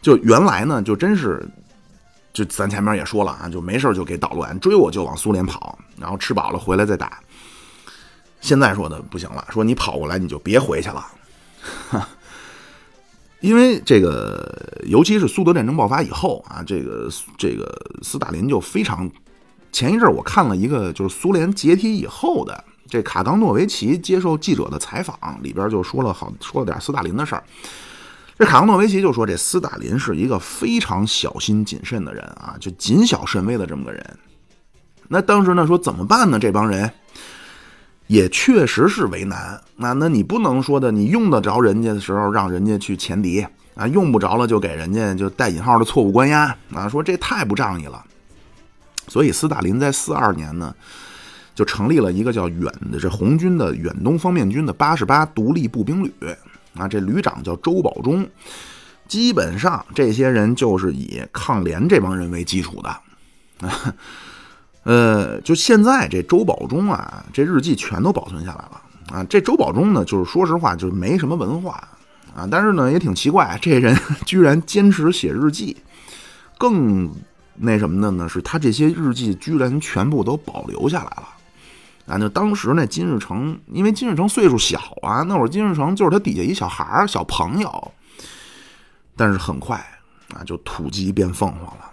[0.00, 1.46] 就原来呢，就真是，
[2.32, 7.20] 就咱前面也说了啊，就没事就给捣乱，追我就往苏联跑，然后吃饱了回来再打。
[8.40, 11.06] 现在说的不行了，说你跑过来你就别回去了。
[13.40, 17.66] 因为这个，尤其是苏德战争爆发以后啊，这个这个
[18.02, 19.10] 斯大林就非常。
[19.72, 27.44] 前一阵我看了一个，就是苏联解体以后的这卡冈诺维奇接受记者的采访，里边就说了好说了点斯大林的事儿。
[28.38, 34.18] 这卡冈诺维奇就说，这斯大林是一个非常小心谨慎的人啊，就谨小慎微的这么个人。
[35.08, 36.38] 那当时呢，说怎么办呢？
[36.38, 36.90] 这帮人。
[38.10, 43.46] 也确实是为难，那那你不能说的，你用得着人家的时候让人家去前敌
[43.76, 48.04] 啊，用不着了就给人家就带引号的错误关押啊，说这太不仗义了。
[49.06, 50.74] 所以斯大林在四二年呢，
[51.54, 56.12] 就成立了一个叫远的这红军的远东方面军的八十八独立步兵旅
[56.74, 58.28] 啊，这旅长叫周保中，
[59.06, 63.70] 基本上这些人就是以抗联这帮人为基础的。
[64.82, 68.80] 呃，就现在这周保中啊，这日记全都保存下来了
[69.12, 69.24] 啊。
[69.28, 71.72] 这周保中呢，就是说实话，就是没什么文化
[72.34, 75.76] 啊，但是呢也挺奇怪， 这人 居然坚持写日记。
[76.56, 77.10] 更
[77.56, 81.28] 那什么的呢，是他这些日记居然全部都保留下来了
[82.06, 82.18] 啊。
[82.18, 87.92] 就当时那金日成，因为金日成岁数小啊，那会儿金日成就是他底下一小孩儿、小朋友，
[89.14, 89.76] 但是很快
[90.34, 91.89] 啊就土鸡变凤凰了。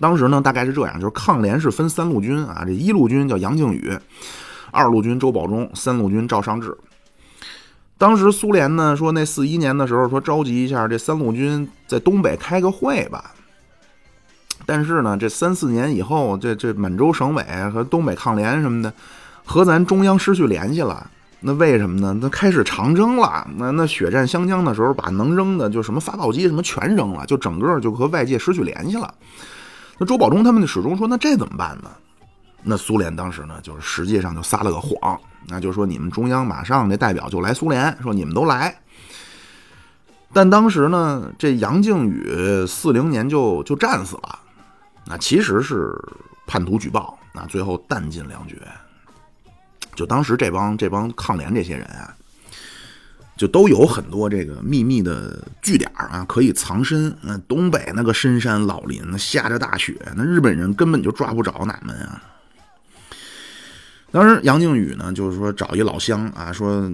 [0.00, 3.92] 当时呢，大概是这样，就是抗联是分三路军啊，这一路军叫杨靖宇，
[4.70, 6.76] 二路军周保中，三路军赵尚志。
[7.96, 13.32] 当时苏联呢说，那四一年的时候说召集一下这三路军在东北开个会吧。
[14.66, 18.92] 但是呢，这三四年以后，这这满洲省委和东北抗联什么的
[19.44, 21.08] 和咱中央失去联系了。
[21.40, 22.18] 那为什么呢？
[22.20, 29.12] 那开始长征了，那那血战湘江的时候，把能扔的就什么发报机什么全扔了，就整个就和外界失去联系了。
[29.98, 31.90] 那周保中他们始终说，那这怎么办呢？
[32.62, 38.74] 那苏联当时呢，就是实际上就撒了个谎，那就是说你们中央马上那代表就来苏联，说你们都来。
[40.32, 44.38] 但当时呢，这杨靖宇四零年就就战死了，
[45.06, 45.94] 那其实是
[46.46, 48.56] 叛徒举报，那最后弹尽粮绝。
[49.94, 52.12] 就当时这帮这帮抗联这些人啊。
[53.36, 57.14] 就都有很多这个秘密的据点啊，可以藏身。
[57.20, 62.22] 那东北那个深山老林，下着大雪，那日本人根本就抓不着哪们啊。
[64.12, 66.88] 当时杨靖宇呢，就是说找一老乡啊，说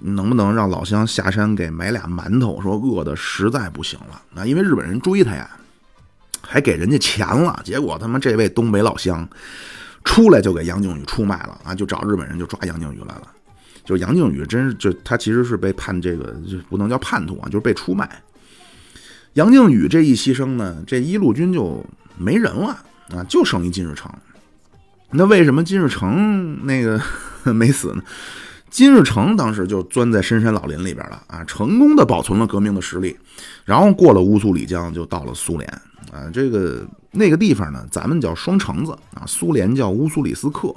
[0.00, 4.20] 能不能让老乡下山给买俩馒头，说饿的实在不行了。
[4.34, 5.48] 啊因为日本人追他呀，
[6.42, 7.60] 还给人家钱了。
[7.64, 9.28] 结果他妈这位东北老乡
[10.02, 13.28] 出来就给杨靖宇出卖了啊，就找日本人就抓杨靖宇来了。
[13.86, 18.22] 就杨靖宇，真是就他其实是被判这个，就不能叫叛徒啊，就是被出卖。
[19.34, 21.84] 杨靖宇这一牺牲呢，这一路军就
[22.18, 22.76] 没人了
[23.14, 24.12] 啊，就剩一金日成。
[25.12, 27.00] 那为什么金日成那个
[27.54, 28.02] 没死呢？
[28.68, 33.16] 金日成当时就钻在深山老林里边了啊，成功的保存了革命的实力，
[33.64, 35.70] 然后过了乌苏里江就到了苏联
[36.10, 36.28] 啊。
[36.32, 40.74] 这个那个地方呢，咱们叫双城子啊，苏联叫乌苏里斯克。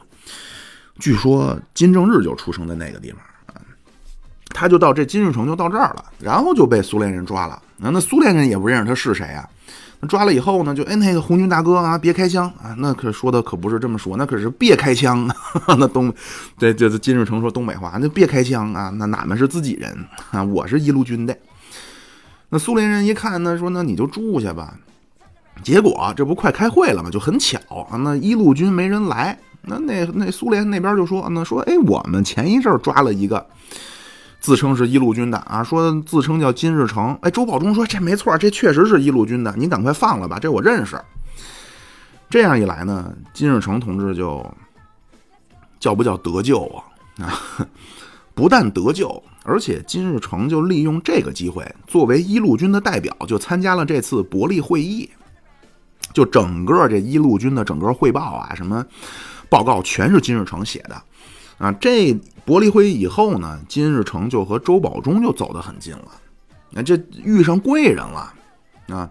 [1.00, 3.20] 据说金正日就出生在那个地方，
[4.50, 7.62] 他就到这金日成就到这儿了，然后就被苏联人抓了。
[7.78, 9.48] 那那苏联人也不认识他是谁啊？
[10.02, 12.74] 那抓了以后呢，就哎那个红军大哥啊，别开枪啊！
[12.78, 15.30] 那可说的可不是这么说，那可是别开枪。
[15.78, 16.14] 那东
[16.58, 18.90] 对就是金日成说东北话，那别开枪啊！
[18.90, 21.38] 那俺们是自己人啊，我是一路军的。
[22.50, 24.74] 那苏联人一看，那说那你就住下吧。
[25.62, 27.10] 结果这不快开会了吗？
[27.10, 27.60] 就很巧
[27.92, 29.38] 啊，那一路军没人来。
[29.62, 33.46] 那那那苏联那边就说，那说，哎，我们前一阵抓了一个
[34.40, 37.18] 自称是一路军的啊，说自称叫金日成。
[37.22, 41.00] 哎，周保中说这没错，这确实是一路军的，你赶快放了吧，这我认识。
[42.30, 44.46] 这样一来呢，金日成同志就
[45.80, 47.26] 叫不叫得救啊？
[47.26, 47.42] 啊，
[48.34, 55.10] 不但得救，而且金日成就利用这个机会，作为一路军的代表，就参加了这次伯利会议。
[56.12, 58.84] 就整个这一路军的整个汇报啊，什么
[59.50, 61.02] 报告，全是金日成写的
[61.58, 61.72] 啊。
[61.74, 62.14] 这
[62.46, 66.12] 伯利会议以后呢，金日成就和周保中就走得很近了，
[66.72, 68.34] 那这遇上贵人了
[68.90, 69.10] 啊。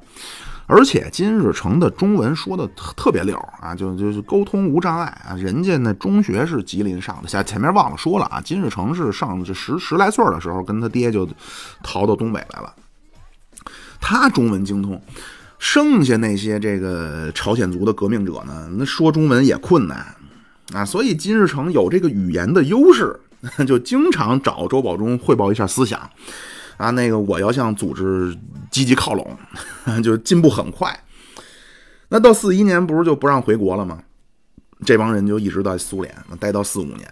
[0.71, 5.35] 而且金日成的中文说的特特别溜啊，就就是沟通无障碍啊。
[5.35, 8.39] 人家那中学是吉林上的，下前面忘了说了啊。
[8.39, 11.27] 金日成是上这十十来岁的时候，跟他爹就
[11.83, 12.75] 逃到东北来了，
[13.99, 15.01] 他中文精通。
[15.59, 20.15] 剩下那些这个朝鲜族的革命者呢，那说中文也困难
[20.73, 23.19] 啊，所以金日成有这个语言的优势，
[23.67, 25.99] 就经常找周保中汇报一下思想
[26.77, 26.91] 啊。
[26.91, 28.37] 那个我要向组织
[28.71, 29.37] 积极靠拢，
[30.03, 30.99] 就进步很快。
[32.09, 34.03] 那到四一年不是就不让回国了吗？
[34.87, 37.11] 这帮人就一直在苏联待到四五年，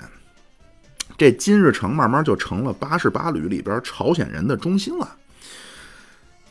[1.19, 5.17] 这金日成慢慢就成了八十八旅里边朝鲜人的中心了。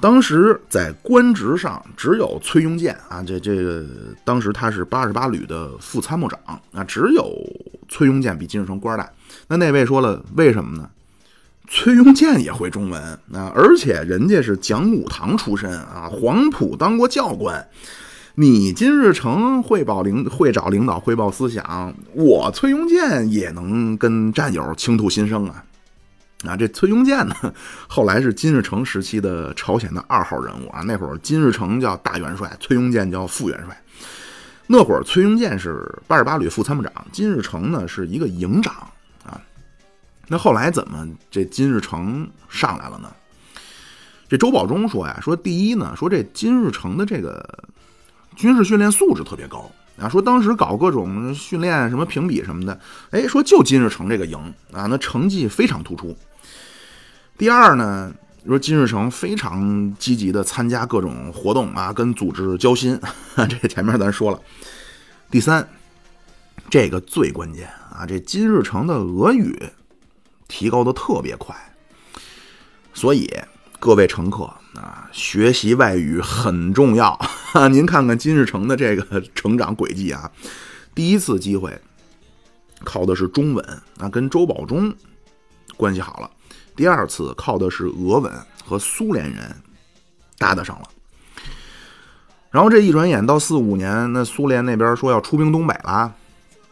[0.01, 3.84] 当时在官职上只有崔庸健啊，这这个
[4.23, 6.39] 当时他是八十八旅的副参谋长
[6.73, 7.31] 啊，只有
[7.88, 9.10] 崔庸健比金日成官大。
[9.47, 10.89] 那那位说了，为什么呢？
[11.67, 13.01] 崔庸健也会中文
[13.34, 17.67] 啊，而且人家是讲武堂出身啊，黄埔当过教官。
[18.36, 25.63] 你金日成汇报领会找领导汇报思想，我崔庸健也能跟战友倾吐心声啊。
[26.47, 27.36] 啊，这崔庸健呢，
[27.88, 30.81] 后来是金日成时期的朝鲜的二号人物啊。
[30.86, 33.81] 那会儿金日成叫大元帅，崔庸健叫副元帅。
[34.67, 38.73] 那会儿崔庸健是八十八旅副参谋长，金日成呢是一个营长
[39.23, 39.39] 啊。
[40.27, 43.12] 那后来怎么这金日成上来了呢？
[44.27, 47.47] 这周保中说呀，说第一呢，说这金日成的这个
[48.36, 52.79] 军事训练素质特别高啊，说当时搞各种训练什么评比什么的，
[53.12, 54.36] 哎，说就金日成这个营
[54.73, 56.17] 啊，那成绩非常突出。
[57.38, 58.13] 第二呢，
[58.48, 62.98] 说金日成非常积极的参加各种活动啊，跟组织交心，
[63.36, 64.39] 这前面咱说了。
[65.30, 65.67] 第三，
[66.69, 69.62] 这个最关键啊，这金日成的俄语
[70.48, 71.54] 提高的特别快，
[72.93, 73.30] 所以
[73.82, 74.45] 各位乘客
[74.76, 77.19] 啊，学习外语很重要。
[77.69, 80.32] 您看看金日成的这个成长轨迹啊，
[80.93, 81.78] 第一次机会
[82.86, 84.95] 靠的是中文啊，跟周保中
[85.76, 86.32] 关系好了。
[86.75, 88.31] 第二次靠的是俄文
[88.63, 89.55] 和苏联人
[90.38, 90.89] 搭得上了，
[92.51, 96.13] 然后这一转眼到四五年，那苏联那边说要出兵东北了，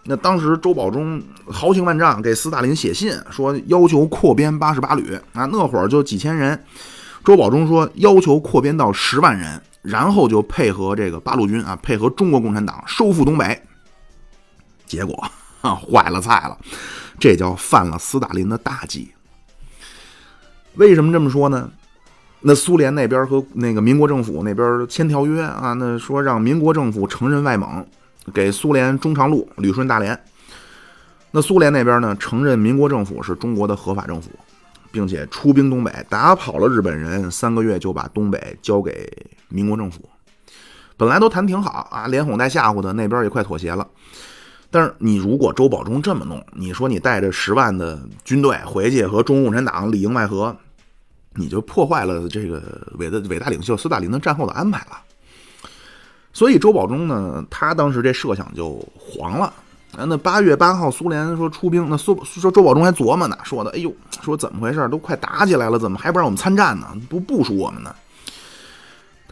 [0.03, 6.61] 那当时周保中豪情万丈，给斯大林写信说要求扩编八十八旅啊，那会儿就几千人，
[7.23, 13.61] 周保中说要求扩编到十万人，然后就配合这个八路军啊，配合中国共产党收复东北，
[14.85, 15.25] 结果
[15.61, 16.57] 啊 坏了菜了，
[17.17, 19.13] 这叫犯了斯大林的大忌。
[20.75, 21.69] 为什么这么说呢？
[22.41, 27.85] 那苏联那边和那个民国政府那边签条约啊，那说让民国政府承认外蒙，
[28.33, 30.19] 给苏联中长路、旅顺、大连。
[31.31, 34.29] 那苏联那边呢，承认民国政府是中国的合法政府，
[34.91, 39.09] 并且出兵东北，打跑了日本人，三个月就把东北交给
[39.47, 40.09] 民国政府。
[40.97, 43.87] 本来都谈挺好啊，连哄带吓唬的，那边也快妥协了。
[44.73, 50.55] 但是你如果周保中这么弄，你说你带着十万的军队回去和中国共产党里应外合，
[51.35, 52.59] 你就破坏了这个
[52.97, 54.97] 伟的伟大领袖斯大林的战后的安排了。
[56.33, 59.53] 所以周保中呢，他当时这设想就黄了。
[59.95, 64.89] 那八月八号苏联说出兵，那苏说周保中还琢磨呢，说的哎呦，说怎么回事？
[64.89, 66.87] 都快打起来了，怎么还不让我们参战呢？
[67.07, 67.93] 不部署我们呢？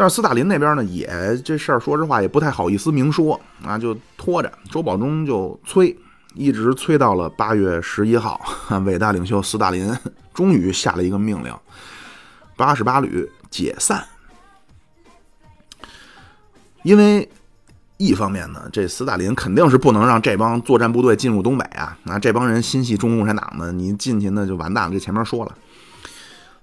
[0.02, 5.96] 但是斯大林那边呢，也这事儿说实话也不太好意思明说啊，就拖着周保中就催，
[6.34, 8.42] 一直催到了八月十一号，
[8.84, 9.96] 伟大领袖斯大林
[10.34, 11.54] 终于下了一个命令：
[12.56, 14.04] 八十八旅解散。
[16.82, 17.30] 因为
[17.98, 24.92] 一方面呢，这斯大林肯定是不能让这帮作战部队进入东北啊，那这帮人心系中国共产党呢，你进去那就完蛋了。
[24.92, 25.56] 这前面说了。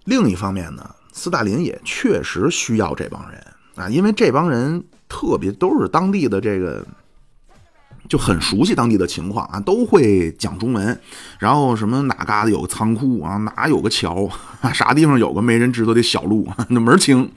[0.06, 0.84] 另一方面呢。
[1.18, 3.44] 斯大林也确实需要这帮人
[3.74, 6.86] 啊，因为这帮人特别都是当地的这个，
[8.08, 11.00] 就很熟悉当地的情况啊，都会讲中文。
[11.38, 17.30] 然后什么哪嘎达有个仓库啊，哪有个桥啊， 啥地方有个没人知道的小路， 那门清。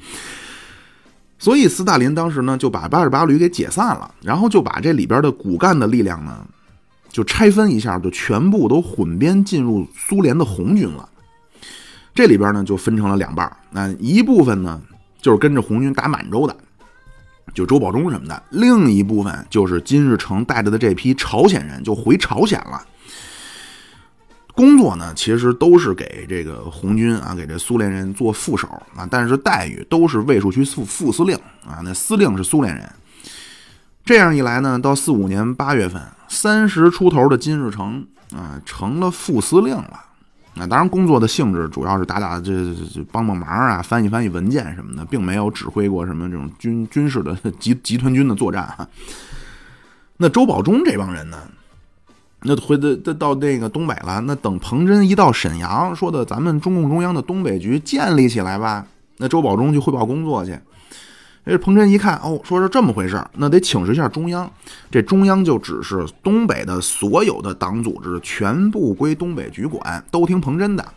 [1.40, 6.46] 所以斯大林当时呢就把八十八旅给解散了，然后就把这里边的骨干的力量呢
[7.10, 11.10] 就拆分一下，就全部都混编进入苏联的红军了。
[12.14, 14.82] 这里边呢就分成了两半那一部分呢
[15.22, 16.56] 就是跟着红军打满洲的，
[17.54, 22.86] 就周保中什么的；另一部分就是金日成带着的这批朝鲜人就回朝鲜了。
[24.54, 32.88] 工作呢，其实都是给这个红军啊，给这苏联人做副手啊，但是待遇都是卫戍区副副司令啊，那司令是苏联人。
[34.04, 38.06] 这样一来呢，到四五年八月份，三十出头的金日成
[38.36, 40.11] 啊，成了副司令了。
[40.54, 48.88] 那当然，工作的性质主要是打打这这帮帮忙啊，翻译翻译文件什么的，并没有指挥过什么这种军军事的集集团军的作战哈。
[50.18, 51.38] 那周保中这帮人呢，
[52.42, 54.20] 那回的到到那个东北了。
[54.22, 58.86] 那等彭真一到沈阳，说的咱们中共中央的东北局建立起来吧，
[59.18, 60.60] 那周保中就汇报工作去。
[61.44, 64.50] 这彭真一看，哦，说是这么回事儿那得请示一下中央。
[64.92, 70.94] 这中央就指示东北的所有的党组织全部归东北局管，都听彭真的。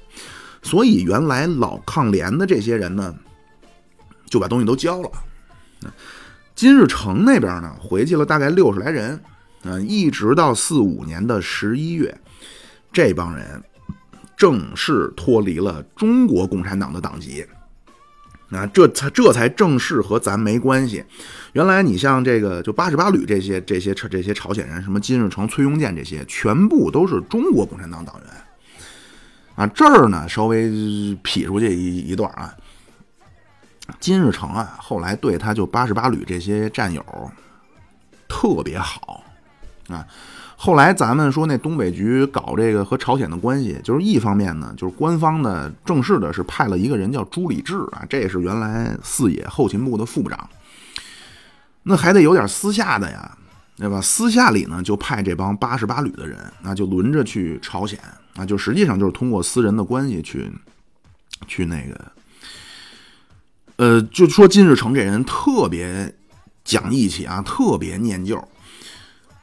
[0.62, 3.14] 所以原来老抗联的这些人呢，
[4.26, 5.10] 就把东西都交了。
[6.54, 9.18] 金日成那边呢，回去了大概六十来人，
[9.64, 12.16] 啊，一直到四五年的十一月，
[12.92, 13.62] 这帮人
[14.36, 17.44] 正式脱离了中国共产党的党籍。
[18.54, 21.04] 啊，这才这才正式和咱没关系。
[21.52, 28.30] 原来你像这个就八十八旅这些这些这些朝鲜人，什么金日成、崔庸健这些，全部都是中国共产党党员。
[29.56, 32.54] 啊，这儿呢稍微劈出去一一段啊。
[34.00, 37.04] 金日成啊，后来对他就八十八旅这些战友
[38.28, 39.22] 特别好
[39.88, 40.06] 啊。
[40.56, 50.48] 后来咱们说那东北局搞这个和朝鲜的关系，就是一方面呢，就是官方的正式的是派了一个人叫朱礼志啊，这也是原来四野后勤部的副部长。
[51.82, 53.36] 那还得有点私下的呀，
[53.76, 54.00] 对吧？
[54.00, 57.98] 私下里呢，就派这帮八十八旅的人，那就轮着去朝鲜
[58.36, 60.50] 啊，就实际上就是通过私人的关系去
[61.46, 62.12] 去那个，
[63.76, 66.14] 呃，就说金日成这人特别
[66.64, 68.42] 讲义气啊，特别念旧。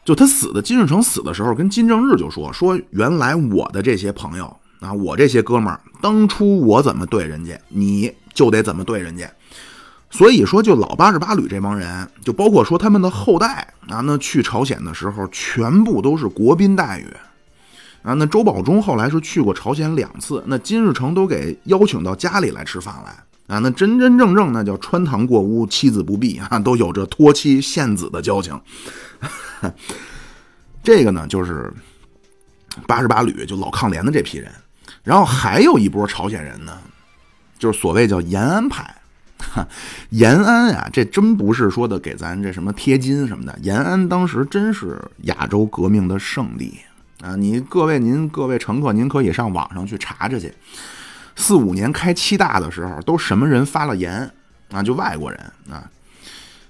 [0.03, 4.45] 就他死的金日成死的时候，跟金正日就说说原来我的这些朋友
[4.79, 9.31] 啊，我这些哥们儿，当初我怎么对人家，你就得怎么对人家。
[10.09, 17.05] 所以说，就老八十八旅这帮人，就包括说他们的后代啊，那去朝鲜的时候，全部都是国宾待遇
[18.01, 18.13] 啊。
[18.15, 23.15] 那周保中后来是去过朝鲜两次，那金日成都给邀请到家里来吃饭来
[23.51, 23.59] 啊。
[23.59, 28.59] 那真真正正那叫穿堂过屋，妻子不避啊，都有着托妻献子的交情。
[30.81, 31.71] 这个呢，就是
[32.87, 34.51] 八十八旅就老抗联的这批人，
[35.03, 36.77] 然后还有一波朝鲜人呢，
[37.59, 38.95] 就是所谓叫延安派。
[40.11, 43.57] 延安啊，这真不是说的给咱这什么贴金什么的。
[43.63, 46.77] 延安当时真是亚洲革命的圣地
[47.21, 47.35] 啊！
[47.35, 50.53] 你各位您各位乘客，您可以上网上去查查去。
[51.35, 54.31] 四五年开七大的时候，都什么人发了言
[54.71, 54.83] 啊？
[54.83, 55.89] 就外国人啊，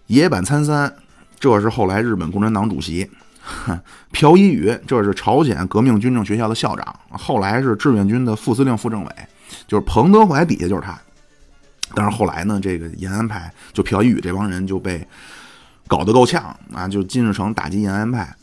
[0.08, 0.94] 野坂参三。
[1.40, 3.10] 这是后来日本共产党主席
[4.14, 9.12] 朴一宇，这是朝鲜革命军政学校的校长，后来是志愿军的副司令、副政委，
[9.68, 10.96] 就是彭德怀底下就是他。
[11.96, 15.06] 但是后来呢，这个延安派就朴一宇这帮人就被
[15.88, 16.88] 搞得够呛啊！
[16.88, 18.34] 就金日成打击延安派，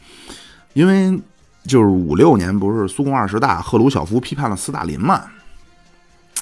[0.75, 1.19] 因为
[1.64, 5.25] 就是五六年不是苏共二十大，赫鲁晓夫批判了斯大林嘛？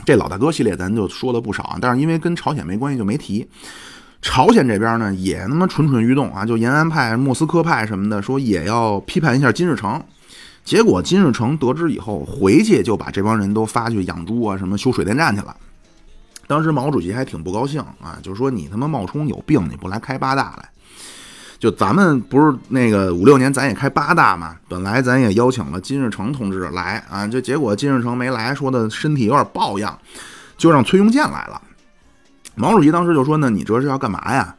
[0.04, 3.48] 这老大哥系列咱就说了不少啊，但是因为跟朝鲜没关系就没提。
[4.22, 6.44] 朝鲜这边呢，也他妈蠢蠢欲动啊！
[6.44, 10.02] 就延安派、莫斯科派什么的，说也要批判一下金日成。
[10.64, 15.54] 结果金日成得知以后，回去就把这帮人都发去养猪啊，什么修水电站去了。
[16.48, 20.68] 当时毛主席还挺不高兴啊，就说你他妈冒充有病，你不来开八大来？
[21.58, 29.98] 就咱们不是那个五六年咱也开八大嘛，本来咱也邀请了金日成同志来啊，就结果金日成没来，说的身体有点抱恙，
[30.58, 31.60] 就让崔庸健来了。
[32.54, 34.54] 毛主席当时就说：“呢，你这是要干嘛呀？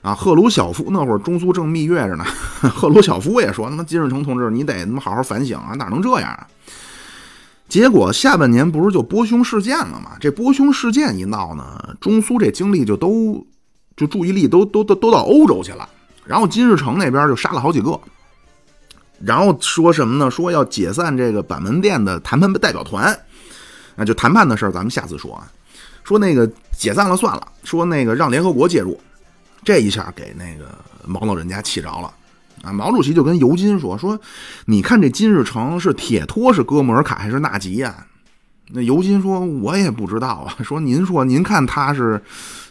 [0.00, 2.24] 啊，赫鲁晓夫那会儿中苏正蜜月着呢。
[2.60, 6.46] 赫鲁晓夫也说：他妈金日成同志，你得他妈好好反省啊，哪能这样啊？
[7.68, 10.12] 结果下半年不是就波匈事件了吗？
[10.20, 13.46] 这波匈事件一闹呢，中苏这精力就都
[13.96, 15.88] 就注意力都都都都到欧洲去了。
[16.24, 17.98] 然后金日成那边就杀了好几个，
[19.20, 20.30] 然后说什么呢？
[20.30, 23.18] 说要解散这个板门店的谈判代表团。
[23.94, 25.46] 那就谈判的事儿，咱们下次说啊。”
[26.02, 28.98] 说那个解散了算了，说那个让联合国介入，
[29.62, 32.12] 这一下给那个毛老人家气着了
[32.62, 32.72] 啊！
[32.72, 34.18] 毛主席就跟尤金说：“说
[34.64, 38.04] 你看这金日成是铁托是哥穆尔卡还是纳吉呀？”
[38.74, 42.20] 那尤金说：“我也不知道啊。”说您说您看他是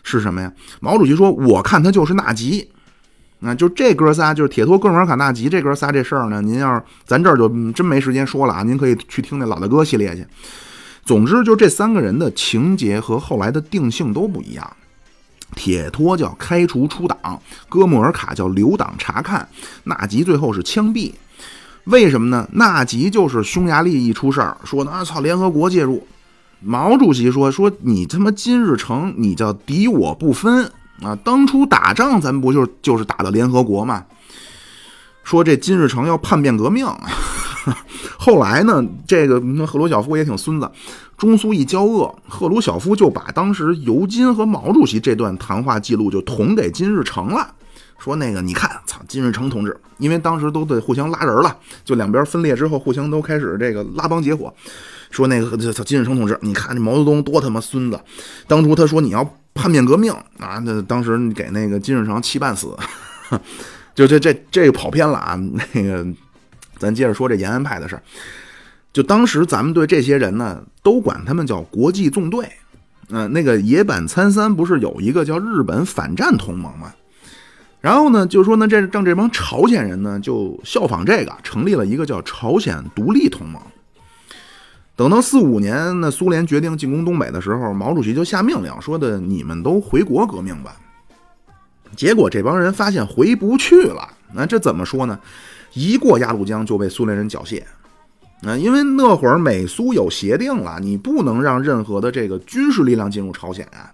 [0.04, 0.52] 是什么呀？
[0.82, 2.68] 毛主席说：“我看他就是纳吉。”
[3.44, 8.64] 那就这哥仨就是铁托哥穆尔卡纳吉这哥仨这事儿呢，您要是咱这儿就真没时间说了啊！
[8.64, 10.26] 您可以去听那老大哥系列去。
[11.04, 14.72] 总之，就这三个人的情节和后来的定性都不一样。
[15.56, 19.48] 铁托叫开除出党，哥穆尔卡叫留党察看，
[19.86, 21.12] 纳吉最后是枪毙。
[21.86, 22.48] 为什么呢？
[22.54, 26.06] 纳吉就是匈牙利一出事儿，说呢啊操，联合国介入。
[26.60, 30.72] 毛主席说说你他妈金日成，你叫敌我不分
[31.02, 31.18] 啊！
[31.24, 34.06] 当初打仗咱不就就是打的联合国嘛？
[35.24, 36.86] 说这金日成要叛变革命，
[38.18, 40.70] 后来呢，这个赫鲁晓夫也挺孙子，
[41.18, 47.54] 中苏一交恶，赫鲁晓夫就把当时尤金和毛主席这段谈话记录就捅给金日成了。
[48.00, 54.52] 说那个，你看，操，金日成同志，因为当时都得互相拉人了，就两边分裂之后，互相都开始这个拉帮结伙。
[55.12, 58.00] 说那个，操，金日成同志，你看这毛泽东多他妈孙子，
[58.48, 62.76] 当初他说你要叛变革命啊，那当时给那个金日成气半死，
[63.94, 65.40] 就这这这个跑偏了啊。
[65.74, 66.08] 那个，
[66.80, 68.02] 咱接着说这延安派的事儿。
[68.94, 72.50] 就当时咱们对这些人呢，都管他们叫国际纵队。
[73.10, 76.94] 嗯，那个野坂参三不是有一个叫日本反战同盟吗？
[77.82, 83.62] 然后呢，就说呢，这让这帮朝鲜人呢，就效仿这个，成立了一个叫朝鲜独立同盟。
[85.02, 90.76] 等到四五年，那苏联决定进攻东北的时候，毛主席就下命令说的：“你们都回国革命吧。”
[91.98, 94.08] 结果这帮人发现回不去了。
[94.32, 95.20] 那这怎么说呢？
[95.74, 97.64] 一过鸭绿江就被苏联人缴械。
[98.48, 103.90] 啊，因为那会儿美苏有协定了，你不能让任何的这个军事力量进入朝鲜啊。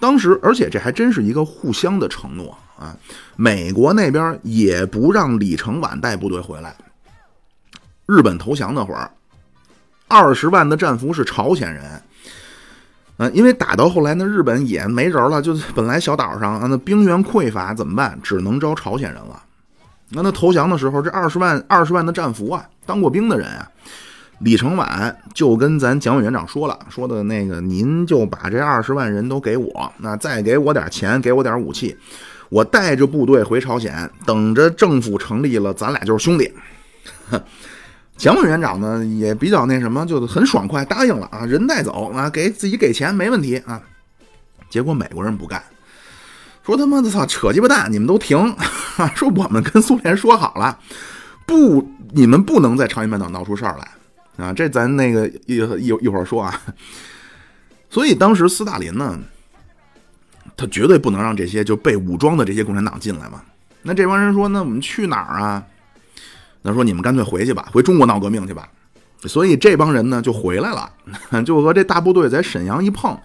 [0.00, 2.96] 当时，而且这还真是一个互相的承诺啊！
[3.36, 6.74] 美国那边也不让李承晚带部队回来。
[8.06, 9.10] 日本投降那会儿，
[10.12, 11.82] 二十万的战俘是朝鲜人，
[13.16, 18.18] 嗯，因为打到后来，那日本也没人了，就本来小岛上啊，那兵源匮乏怎么办？
[18.22, 19.42] 只能招朝鲜人了。
[20.10, 23.66] 那那投降的时候，这二十万二十万的战俘啊，当过兵的人啊。
[24.40, 31.96] 李承晚就跟咱蒋委员长说了，说的那个，您就把这二十万人都给我，那再给我点钱，给我点武器，
[32.50, 36.52] 我带着部队回朝鲜，等着政府成立了，咱俩就是兄弟。
[38.16, 43.80] 蒋委员长呢也比较那什么，就很爽快答应了啊，人带走啊，给自己给钱没问题啊。
[44.70, 45.62] 结果美国人不干，
[46.64, 48.54] 说他妈的操，扯鸡巴蛋，你们都停，
[49.14, 50.78] 说我们跟苏联说好了，
[51.44, 54.46] 不，你们不能在朝鲜半岛闹出事儿来。
[54.46, 56.60] 啊，这咱那个一一一会儿说啊。
[57.90, 59.18] 所以当时斯大林呢，
[60.56, 63.42] 他绝对不能让这些就被武装的这些共产党进来嘛。
[63.82, 65.62] 那这帮人说，那我们去哪儿啊？
[66.62, 68.68] 那说你们干脆回去吧，回中国闹革命去吧。
[69.24, 70.90] 所以这帮人呢就回来了，
[71.46, 73.16] 就和这大部队在沈阳一碰，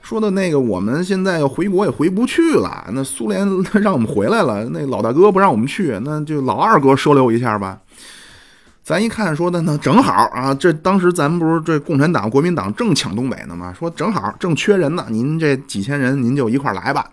[0.00, 2.84] 说的那个我们现在要回国也回不去了。
[2.92, 3.48] 那苏联
[3.82, 7.78] 让我们回来了，那老大哥不让我们去，那就老二哥收留一下吧。
[8.84, 13.72] 咱一看说的呢，正好啊，这当时咱们不是这共产党、国民党正抢东北呢吗？
[13.78, 17.08] 说正好正缺人呢，您这几千人您就一块来吧，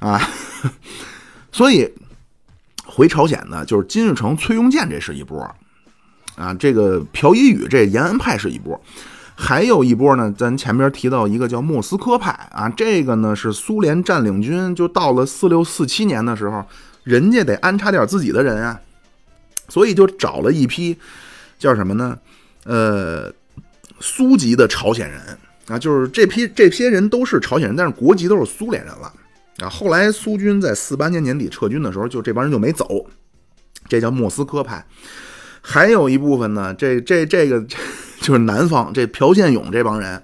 [0.00, 0.20] 啊，
[1.52, 1.88] 所以
[2.98, 5.38] 回朝鲜呢，就是金日成、崔庸健这是一波，
[6.34, 8.80] 啊，这个朴一宇这延安派是一波，
[9.36, 16.66] 还有一波呢，咱前边提到一个叫莫斯科派啊，这个呢是苏联占领军，就到了四六四七年的时候，
[17.04, 18.80] 人家得安插点自己的人啊。
[19.68, 20.98] 所以就找了一批，
[21.56, 22.18] 叫什么呢？
[22.64, 23.32] 呃，
[24.00, 25.20] 苏籍的朝鲜人
[25.68, 29.12] 啊，就是这批这些人都是朝鲜人，但是国籍都是苏联人了
[29.60, 29.68] 啊。
[29.68, 33.06] 后来苏军在四八年年底撤军的时候，就这帮人就没走，
[33.88, 34.84] 这叫莫斯科派。
[35.60, 37.60] 还有一部分呢，这这这个
[38.20, 40.22] 就是南方这朴宪勇这帮人。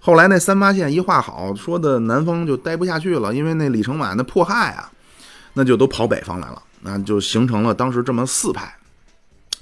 [0.00, 4.90] 后来那三八线一画好，说的南方就待不下去了，因为那李承晚的迫害啊，
[5.54, 6.62] 那就都跑北方来了。
[6.80, 8.72] 那就形成了当时这么四派。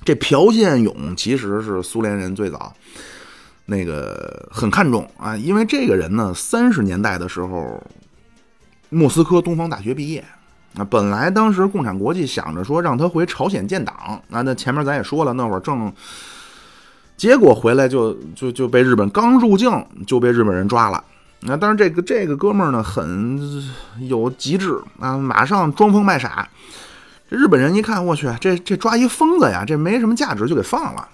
[0.05, 2.73] 这朴宪勇其实是苏联人最早
[3.65, 7.83] 那个很看重啊，因为这个人呢，三十年代的时候，
[8.89, 10.25] 莫斯科东方大学毕业
[10.77, 10.85] 啊。
[10.85, 13.95] 本来当时共产国际想着说让他回朝鲜建党
[14.31, 15.93] 啊，那前面咱也说了，那会儿正，
[17.17, 21.03] 结果回来就就就被日本刚入境就被日本人抓了。
[21.41, 23.39] 那当然这个这个哥们儿呢很
[24.01, 26.49] 有极致啊，马上装疯卖傻。
[27.29, 31.09] 这日本人一看，我去，这这抓一疯子呀，这没什么价值，就给放了。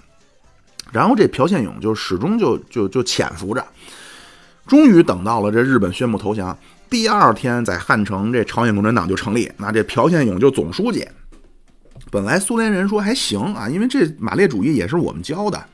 [0.91, 3.65] 然后这朴宪勇就始终就就就潜伏着，
[4.67, 6.55] 终于等到了这日本宣布投降，
[6.93, 11.03] 第二天在汉城，这朝鲜共产党就成立，那这朴宪勇就总书记。
[12.11, 15.65] 本来苏联人说还行啊，因为这马列主义也是我们教的。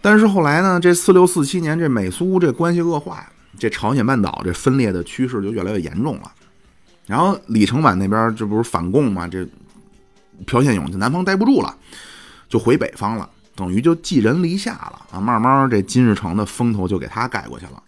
[0.00, 3.24] 但是后来呢，这四六四七年这美苏这关系恶化，
[3.60, 6.32] 这朝鲜半岛这分裂的趋势就越来越严重了。
[7.06, 9.28] 然后李承晚那边这不是反共吗？
[9.28, 9.46] 这
[10.46, 11.72] 朴宪勇在南方待不住了，
[12.48, 15.20] 就回北方了，等于就寄人篱下了啊！
[15.20, 17.80] 慢慢这金日成的风头就给他盖过去了。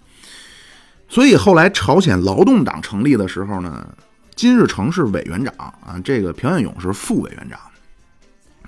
[1.12, 3.86] 所以后来朝鲜劳动党成立的时候呢，
[4.34, 7.60] 金日成是委员长啊，这个朴宪勇是副委员长。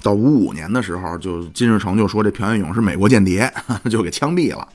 [0.03, 3.51] 到五五年的时候，就金日成就说这朴元勇是美国间谍，
[3.91, 4.69] 就给枪毙了。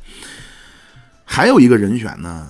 [1.23, 2.47] 还有一个人选呢，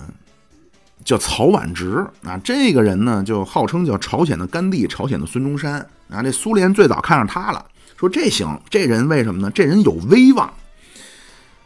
[1.04, 6.22] 叫曹婉植啊，这个人呢就号称叫朝鲜的甘地，朝鲜的孙中山啊。
[6.22, 7.62] 这苏联最早看上他了，
[7.98, 9.50] 说这行，这人为什么呢？
[9.50, 10.50] 这人有威望。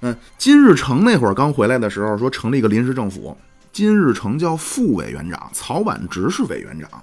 [0.07, 3.35] 嗯，金日成那会儿刚回来的时候，说成立一个临时政府，
[3.73, 7.03] 金日成叫副委员长，曹婉植是委员长。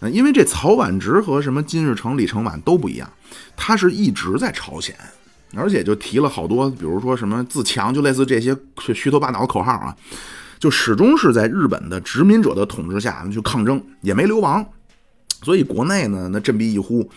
[0.00, 3.08] 嗯，因为这曹婉植和什么金日成、李承晚都不一样，
[3.56, 4.92] 他是一直在朝鲜。
[5.54, 8.54] 而且就提了好多，比如说什么自强，就类似这些
[8.92, 9.96] 虚头巴脑的口号啊，
[10.58, 14.66] 就始终是在日本的殖民者的统治下去抗争，也没流亡，
[15.44, 17.08] 所以国内呢那振臂一呼，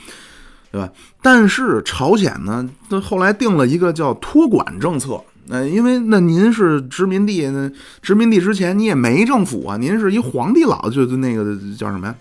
[0.72, 0.90] 对吧？
[1.22, 7.70] 但是朝鲜呢，那后来定了一个叫托管政策，呃，因为那您是殖民地，那
[8.02, 12.16] 殖民地之前你也没政府啊，您是一皇帝老，就是那个叫什么呀？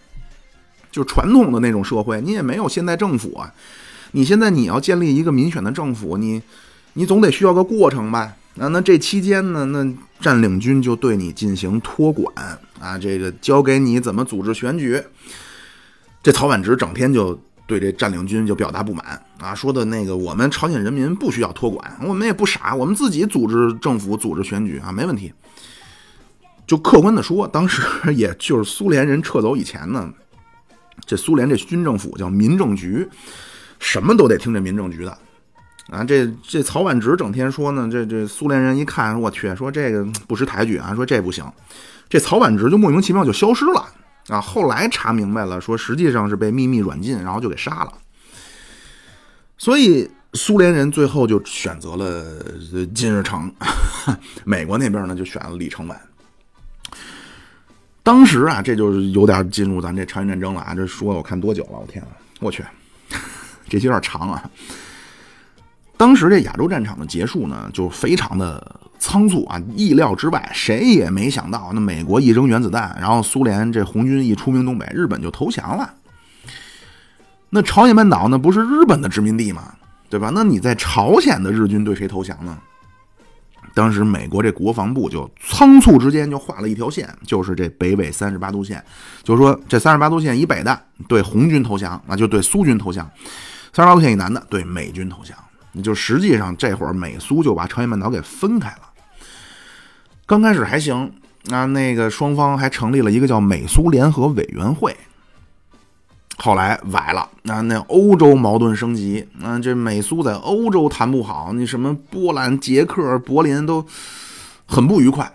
[0.90, 3.52] 就传统的那种社会，你也没有现代政府啊。
[4.10, 6.42] 你现在你要建立一个民选的政府，你
[6.94, 8.34] 你总得需要个过程吧？
[8.56, 9.88] 那那这期间呢，那
[10.20, 12.34] 占领军就对你进行托管
[12.80, 15.00] 啊，这个交给你怎么组织选举。
[16.22, 17.40] 这曹婉植整天就
[17.70, 25.32] 对这占领军就表达不满啊，说的那个我们朝鲜人民不需要托管，我们也不傻，我们自己组织政府、组织选举啊，没问题。
[26.66, 30.12] 就客观的说，当时 也就是苏联人撤走以前呢，
[31.06, 33.08] 这苏联这军政府叫民政局。
[33.78, 35.18] 什么都得听这民政局的，
[35.88, 41.50] 啊，这这曹婉植整天说呢，这这苏联人一看，我去，说这个不识抬举啊，说这不行，
[42.06, 43.86] 这曹婉植就莫名其妙就消失了
[44.30, 44.40] 啊。
[44.40, 47.92] 后来查明白了，说实际上是被秘密软禁，然后就给杀了。
[49.58, 52.24] 所以苏联人最后就选择了
[52.94, 53.52] 金日成，
[54.44, 56.00] 美国那边呢就选了李承晚。
[58.02, 60.74] 当时啊，这就是有点进入咱这朝鲜战争了啊。
[60.74, 61.78] 这说我看多久了？
[61.78, 62.08] 我天啊，
[62.40, 62.64] 我去！
[63.68, 64.50] 这有点长啊！
[66.00, 75.92] 当时这亚洲战场的结束呢，就非常的仓促啊，意料之外，谁也没想到，那美国一扔原子弹，然后苏联这红军一出兵东北，日本就投降了。
[77.50, 79.74] 那朝鲜半岛呢，不是日本的殖民地吗？
[80.08, 80.30] 对吧？
[80.34, 82.56] 那你在朝鲜的日军对谁投降呢？
[83.74, 88.82] 当时美国这国防部就仓促之间就画了一条线，就是这北纬三十八度线，
[89.22, 93.06] 就是说这三十八度线以北的对红军投降，那就对苏军投降。
[93.74, 95.36] 三十八度线以南的对美军投降，
[95.72, 98.90] 你就实际上这会儿美苏就把朝鲜半岛给分开了。
[100.26, 101.12] 刚开始还行，
[101.50, 104.96] 啊，那个双方还成立了一个叫美苏联合委员会。
[106.38, 113.86] 后来崴了，那那欧洲矛盾升级，那这美苏在欧洲谈不好，你什么波兰、捷克、柏林都
[114.66, 115.30] 很不愉快。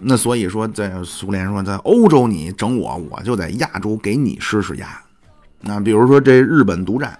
[0.00, 5.00] 那所以说，在苏联说，在欧洲你整我，我就在亚洲给你施施压。
[5.60, 7.18] 那比如说这日本独占。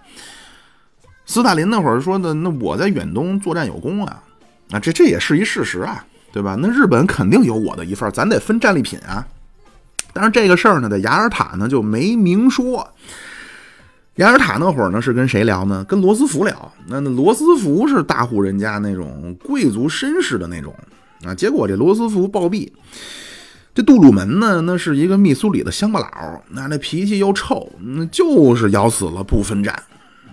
[1.25, 4.23] 斯大林那会儿说的，那我在远东作战有功啊，
[4.71, 6.57] 啊，这这也是一事实啊，对吧？
[6.61, 9.27] 那日本肯定有我的一份，咱得分战利品啊。
[10.13, 12.87] 但是这个事儿呢，在雅尔塔呢就没明说。
[14.17, 15.83] 雅尔塔那会儿呢是跟谁聊呢？
[15.85, 16.73] 跟罗斯福聊。
[16.87, 20.75] 那那罗斯福是大户人家那种贵族绅士的那种
[21.25, 21.35] 啊。
[21.35, 22.69] 结果这罗斯福暴毙，
[23.75, 29.83] 这杜鲁门呢，那是一个密苏里的乡巴佬，那那脾气又臭，那就是咬死了不分战。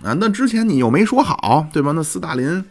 [0.02, 1.92] 啊，那之前你又没说好，对吧？
[1.92, 2.64] 那斯大林，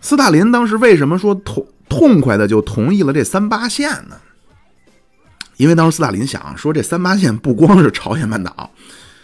[0.00, 4.16] 斯大林当时为什么说痛痛快的就同意了这三八线呢？
[5.56, 8.70] 因为当时斯大林想说，这三八线不光是朝鲜半岛，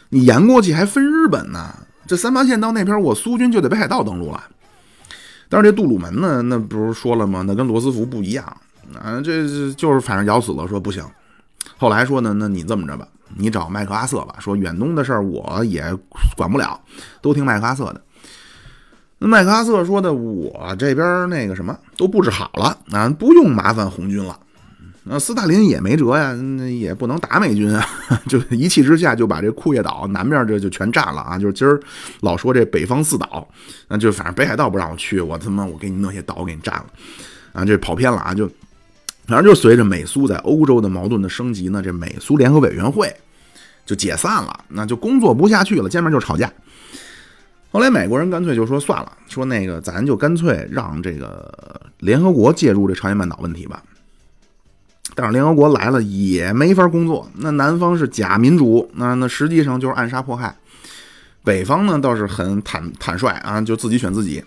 [0.08, 1.74] 你延过去还分日本呢。
[2.06, 4.42] 这三八线到那边，我苏军就得北海道登陆了。
[5.48, 7.44] 但是这杜鲁门呢，那不是说了吗？
[7.46, 8.44] 那跟罗斯福不一样
[8.94, 11.04] 啊，这就是反正咬死了，说不行。
[11.76, 13.06] 后来说呢，那你这么着吧。
[13.36, 15.84] 你找麦克阿瑟吧，说远东的事儿我也
[16.36, 16.80] 管不了，
[17.20, 18.00] 都听麦克阿瑟的。
[19.18, 24.38] 那麦克阿瑟说的，我这边那个什么都布置好了，啊，不用麻烦红军了。
[25.06, 27.86] 那斯大林也没辙呀，那也不能打美军啊，
[28.26, 31.38] 就一气之下就把这库页岛南面这就全占了啊。
[31.38, 31.78] 就是今儿
[32.20, 33.46] 老说这北方四岛，
[33.86, 36.86] 那就反正北海道不让我去，我他妈我给你弄些岛给你占了
[37.52, 38.48] 啊，这跑偏了啊，就
[39.26, 43.14] 反正就随着美苏在欧洲的矛盾的升级呢，这美苏联合委员会。
[43.84, 46.52] 就解散了，那就工作不下去了，见面就吵架。
[47.70, 53.82] 后来美国人干脆就说算了，说那个咱就干脆让这个联合国介入这朝鲜半岛问题吧。
[55.16, 60.56] 但是联合国来了也没法工作，那南方是假民主，那那实际上就是暗杀迫害。
[61.42, 64.42] 北方呢倒是很坦坦率啊，就自己选自己。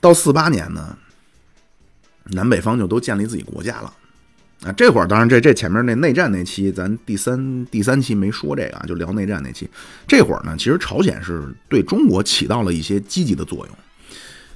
[0.00, 0.96] 到四八年呢，
[2.24, 3.92] 南北方就都建立自己国家了。
[4.64, 9.68] 啊，这会儿当然这这前面那内战那期，咱第三第三期没说这个啊，就聊内战那期。
[10.08, 13.76] 这会儿呢，其实朝鲜是对中国起到了一些积极的作用。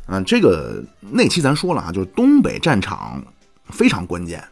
[0.06, 3.22] 啊，这个那期咱说了啊，就是东北战场
[3.68, 4.42] 非常关键。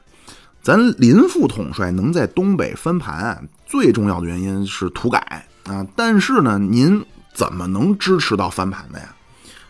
[0.61, 5.85] 咱林副统帅能在东北翻盘，最重要的原因是土改啊。
[5.97, 9.15] 但是呢，您怎么能支持到翻盘的呀？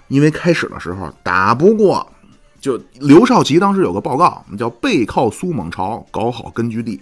[0.08, 2.12] 因为开始的时候打不过。
[2.60, 7.00] 就刘少奇当时有个报告，叫背靠苏蒙朝，搞好根据地。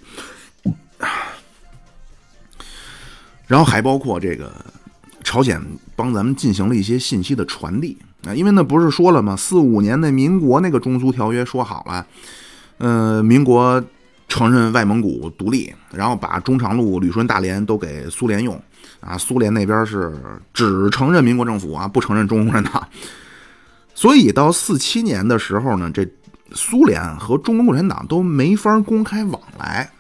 [3.46, 4.52] 然后还包括这个
[5.22, 5.60] 朝鲜
[5.94, 7.96] 帮咱们进行了一些信息的传递
[8.26, 9.36] 啊，因为那不是说了吗？
[9.36, 12.06] 四五年的民国那个中苏条约说好了，
[12.78, 13.82] 呃，民国
[14.28, 18.60] 承认外蒙古独立，然后把中长路、旅顺、大连都给苏联用
[18.98, 20.12] 啊，苏联那边是
[20.52, 22.88] 只承认民国政府啊，不承认中国共产党。
[23.96, 26.06] 所以到四七年的时候呢，这
[26.52, 29.90] 苏联和中国共产党都没法公开往来。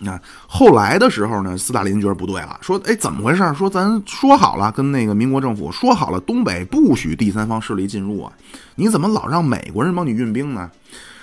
[0.00, 3.54] 那后来的时候呢，斯大林觉得不对了，说：“哎，怎么回事？
[3.54, 8.32] 说咱说好了，跟那个民国政府说好了，东北不许第三方势力进入啊，
[8.74, 10.68] 你怎么老让美国人帮你运兵呢？”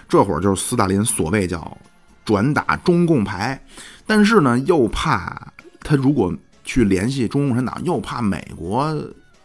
[0.07, 1.77] 这会儿就是斯大林所谓叫
[2.23, 3.61] 转打中共牌，
[4.07, 5.51] 但是呢，又怕
[5.81, 8.95] 他如果去联系中国共产党，又怕美国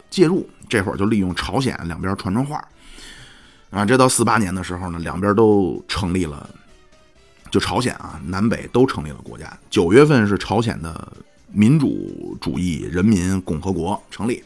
[0.09, 0.49] 介入。
[0.71, 2.65] 这会儿就利用朝鲜两边传传话，
[3.71, 6.49] 啊，这到四八年的时候呢，两边都成立了，
[7.51, 9.53] 就朝鲜啊，南北都成立了国家。
[9.69, 11.13] 九月份是朝鲜的
[11.51, 14.45] 民主主义人民共和国成立，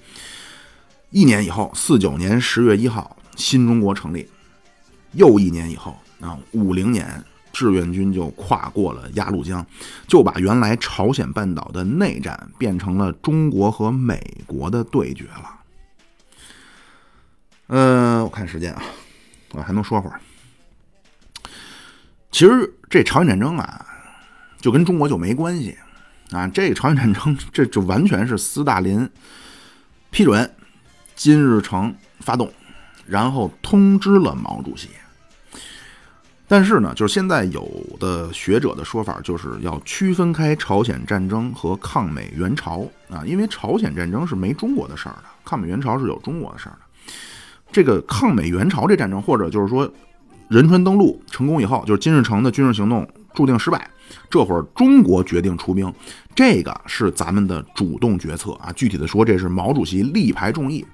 [1.11, 4.27] 一年以后，四九年十月一号，新中国成立，
[5.13, 7.23] 又一年以后啊，五零年，
[7.53, 9.65] 志愿军就跨过了鸭绿江，
[10.09, 15.61] 就把原来朝鲜半岛的内战变成了中国和美国的对决了。
[17.69, 18.83] 嗯，我看时间啊，
[19.53, 20.21] 我还能说会儿。
[22.31, 23.87] 其实这朝鲜战争啊，
[24.61, 25.77] 就跟中国就没关系
[26.31, 26.47] 啊。
[26.49, 29.09] 这个朝鲜战争， 这就完全是斯大林
[30.11, 30.55] 批准，
[31.15, 32.53] 金日成发动，
[33.07, 34.89] 然后通知了毛主席。
[36.47, 37.67] 但是呢，就是现在有
[37.99, 46.84] 的学者的说法，就是要区分开朝鲜战争和抗美援朝啊，因为朝鲜战争是没中国的事儿的，抗美援朝是有中国的事儿的。
[47.75, 49.93] 这个抗美援朝这战争，或者就是说
[50.47, 53.05] 仁川登陆成功以后，就是金日成的军事行动
[53.35, 53.91] 注定失败。
[54.31, 55.93] 这会儿中国决定出兵，
[56.37, 58.71] 这个是咱们的主动决策啊。
[58.77, 60.87] 具体的说，这是毛主席力排众议。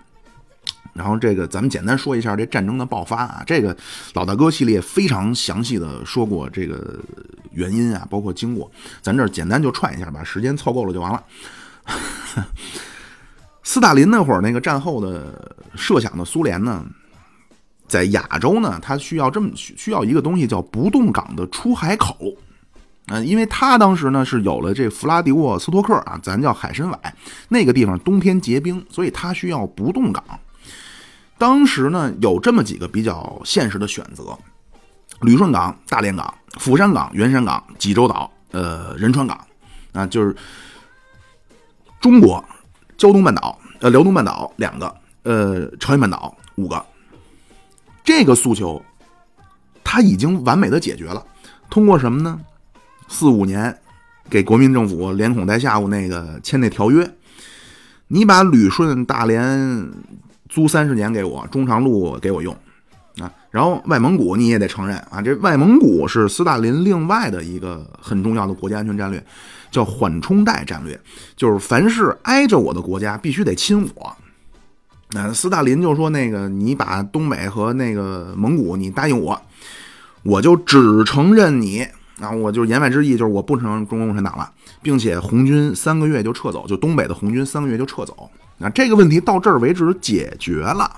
[0.95, 3.43] 然后这个咱们简单说一下这战争的爆发啊。
[3.47, 3.76] 这个
[4.14, 6.99] 老大哥系列非常详细的说过这个
[7.53, 8.70] 原因啊，包括经过。
[9.03, 11.22] 咱这简单就串一下，把时间凑够了就完了。
[13.70, 16.84] 斯大林那会儿那个战后的设想的苏联呢，
[17.86, 22.16] 在亚洲呢，他需要这么需要一个东西叫不动港的出海口，
[23.06, 27.14] 嗯，因为他当时呢是有了这弗拉迪沃斯托克啊，咱叫海参崴
[27.48, 30.24] 那个地方冬天结冰，所以他需要不动港。
[31.38, 34.36] 当时呢有这么几个比较现实的选择：
[35.20, 39.38] 旅顺港、大连港、釜山港、元山港、济州岛、呃仁川港，
[39.92, 40.34] 啊，就是
[42.00, 42.44] 中国。
[43.01, 46.84] 胶东半岛、呃辽东半岛两个，呃朝鲜半岛五个，
[48.05, 48.82] 这个诉求
[49.82, 51.24] 他已经完美的解决了。
[51.70, 52.38] 通过什么呢？
[53.09, 53.74] 四五年
[54.28, 57.11] 给国民政府连哄带吓唬那个签那条约，
[58.07, 59.90] 你把旅顺、大连
[60.51, 62.55] 租三十年给我，中长路给我用
[63.20, 69.24] 啊，然后外蒙古你也得承认啊，这外蒙古是斯大林另外的一个很重要的国家安全战略。
[69.70, 71.00] 叫缓冲带战略，
[71.36, 74.16] 就是凡是挨着我的国家必须得亲我。
[75.12, 79.40] 那斯大林就说：“那个你把东北和那个蒙古，你答应我，
[80.24, 81.86] 我就只承认你
[82.20, 82.32] 啊！
[82.32, 84.50] 我就言外之意就是我不承认中国共产党了，
[84.82, 88.28] 并且红军三个月就撤走，就东北的红军三个月就撤走。
[88.58, 90.90] 那这个问题到这儿为止解决了。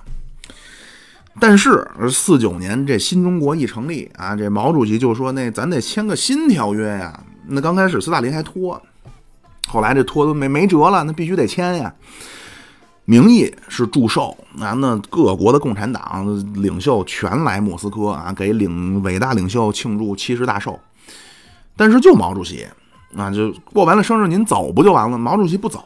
[1.41, 7.19] 但是四九年这新中国一成立啊，这毛主席就说：那咱得签个新条约呀。”
[7.49, 8.81] 那刚开始斯大林还拖，
[9.67, 11.93] 后来这拖都没没辙了，那必须得签呀。
[13.05, 16.25] 名义是祝寿，啊，那各国的共产党
[16.63, 20.79] 领袖全来莫斯科啊，给领伟大领袖庆祝七十大寿。
[21.77, 22.67] 但是就毛主席
[23.17, 25.19] 啊，就过完了生日您走不就完了？
[25.19, 25.81] 毛主席不走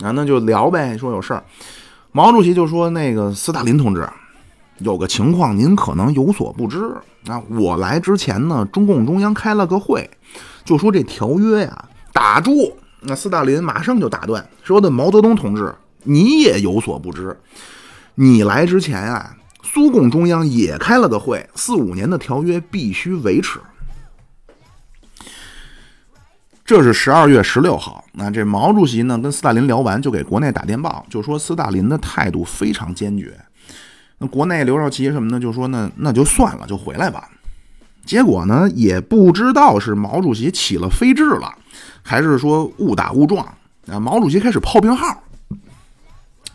[0.00, 1.42] 啊，那就聊呗，说有事儿。
[2.12, 4.06] 毛主席就说：“那个斯大林同志，
[4.78, 6.78] 有个情况您可能有所不知
[7.26, 10.08] 啊，我来之前呢，中共中央开了个会。”
[10.64, 12.72] 就说这条约呀，打住！
[13.00, 17.36] 那斯大林马上就打断，说的毛泽东同志，你也有所不知，
[18.14, 23.58] 你来之前啊，苏共中央也开了个会，四五年的条约必须维持
[26.64, 33.36] 这是十二月十六号，那这毛主席呢跟斯大林聊完，就给国内打电报，就说斯大林的态度非常坚决。
[34.22, 37.28] 那国内刘少奇什么的就说那那就算了，就回来吧。
[38.06, 41.52] 结果呢，也不知道是毛主席起了飞智了，
[42.02, 43.44] 还是说误打误撞
[43.88, 43.98] 啊？
[43.98, 45.22] 毛主席开始炮兵号。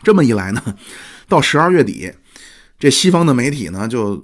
[0.01, 0.61] 这么一来呢，
[1.27, 2.09] 到十二月底，
[2.79, 4.23] 这西方的媒体呢就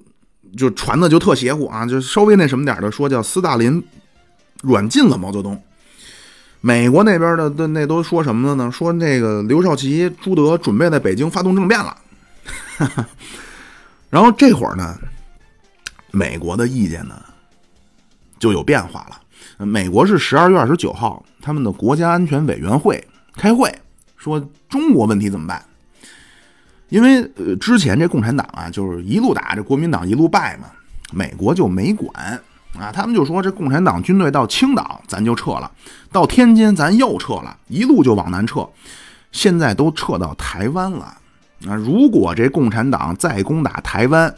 [0.56, 3.84] 就传的就特邪乎啊，就稍微那什么点的说叫斯大林
[4.62, 5.62] 软禁了毛泽东。
[6.62, 8.72] 美国那边的的那都说什么了呢？
[8.72, 11.98] 说那个刘少奇、朱德准备在北京发动政变了。
[14.10, 14.98] 然后这会儿呢，
[16.12, 17.22] 美国的意见呢
[18.40, 19.66] 就有变化了。
[19.66, 23.74] 美国是十二月二十九号，他们的国家安全委员会开会，
[24.18, 24.40] 说
[24.70, 25.64] 中国问题怎么办？
[26.90, 30.68] 因为呃，之前这共产党啊，就是一路打，这国民党一路败嘛，
[31.12, 32.40] 美国就没管。
[32.80, 35.72] 啊，他们就说这共产党军队到青岛咱就撤了，
[36.12, 38.68] 到天津咱又撤了，一路就往南撤，
[39.32, 41.16] 现在都撤到台湾了。
[41.68, 44.34] 啊，如果这共产党再攻打台湾，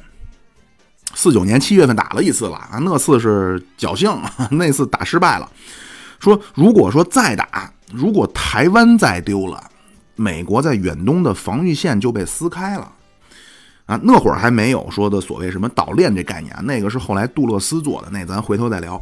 [1.14, 4.16] 四九年七月份打了一次了啊，那次是侥幸，
[4.52, 5.50] 那次打失败了。
[6.20, 9.64] 说如果说再打，如果台湾再丢了，
[10.16, 12.92] 美国在远东的防御线就被撕开了。
[13.86, 19.00] 啊，那会儿还没有说的所谓什么岛链这概念，那个是后来杜勒斯做的，那咱回头再聊。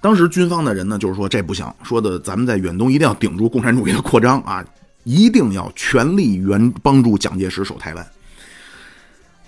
[0.00, 4.64] 当时军方的人呢，就是说这不行，说的咱们在远东一定要顶住共产主义的扩张啊，
[5.04, 8.06] 一定要全力援帮助蒋介石守台湾。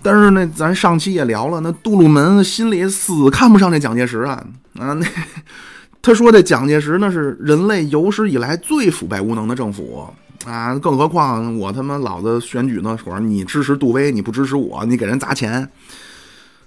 [0.01, 4.45] 但是呢，咱上期也聊了，那杜鲁门心里死看不上这蒋介石啊
[4.79, 5.05] 啊，那
[6.01, 10.07] 他说这蒋介石那是人类有史以来最腐败无能的政府。
[10.45, 15.67] 啊，更何况我他妈老子选举那会儿，你支持杜威，你不支持我，你给人砸钱。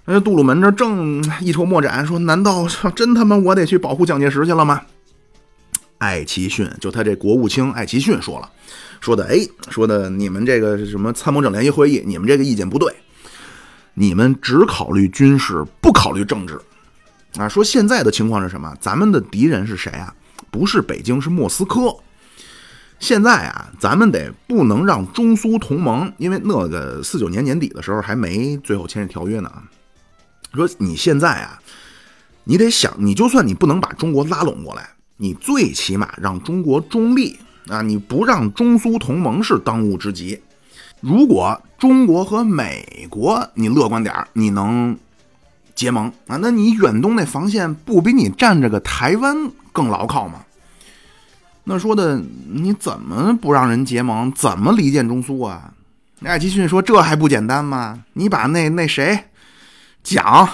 [0.05, 4.81] 那杜鲁门这正一筹莫展，说难道真他妈我得去保护蒋介石去了吗？
[5.97, 8.49] 艾奇逊就他这国务卿艾奇逊说了，
[9.01, 9.39] 说的哎，
[9.69, 12.95] 说的你们这个什么参谋长联席会议，你们这个意见不对，
[13.95, 16.57] 你们只考虑军事，不考虑政治。
[17.37, 18.73] 啊，说现在的情况是什么？
[18.79, 20.13] 咱们的敌人是谁啊？
[20.51, 21.95] 不是北京，是莫斯科。
[22.99, 29.51] 现在啊，咱们得不能让中苏同盟，因为那个四九年年底的时候还没最后签署条约呢。
[30.53, 31.59] 说你现在啊，
[32.43, 34.87] 你得想，你就算你不能把中国拉拢过来，
[35.17, 40.41] 你最起码让中国中立啊，你不让中苏同盟是当务之急。
[40.99, 44.97] 如果中国和美国你乐观点你能
[45.73, 50.45] 结盟啊，那你远东那防线不比你占着个台湾更牢靠吗？
[51.63, 54.31] 那说的你怎么不让人结盟？
[54.31, 55.73] 怎么离间中苏啊？
[56.23, 58.03] 艾奇逊说：“这还不简单吗？
[58.13, 59.25] 你把那那谁
[60.03, 60.47] 蒋，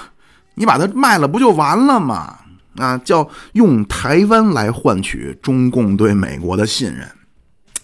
[0.55, 2.39] 你把他卖了不就完了吗？
[2.78, 7.08] 啊，叫用台湾来换取中共对美国的信任。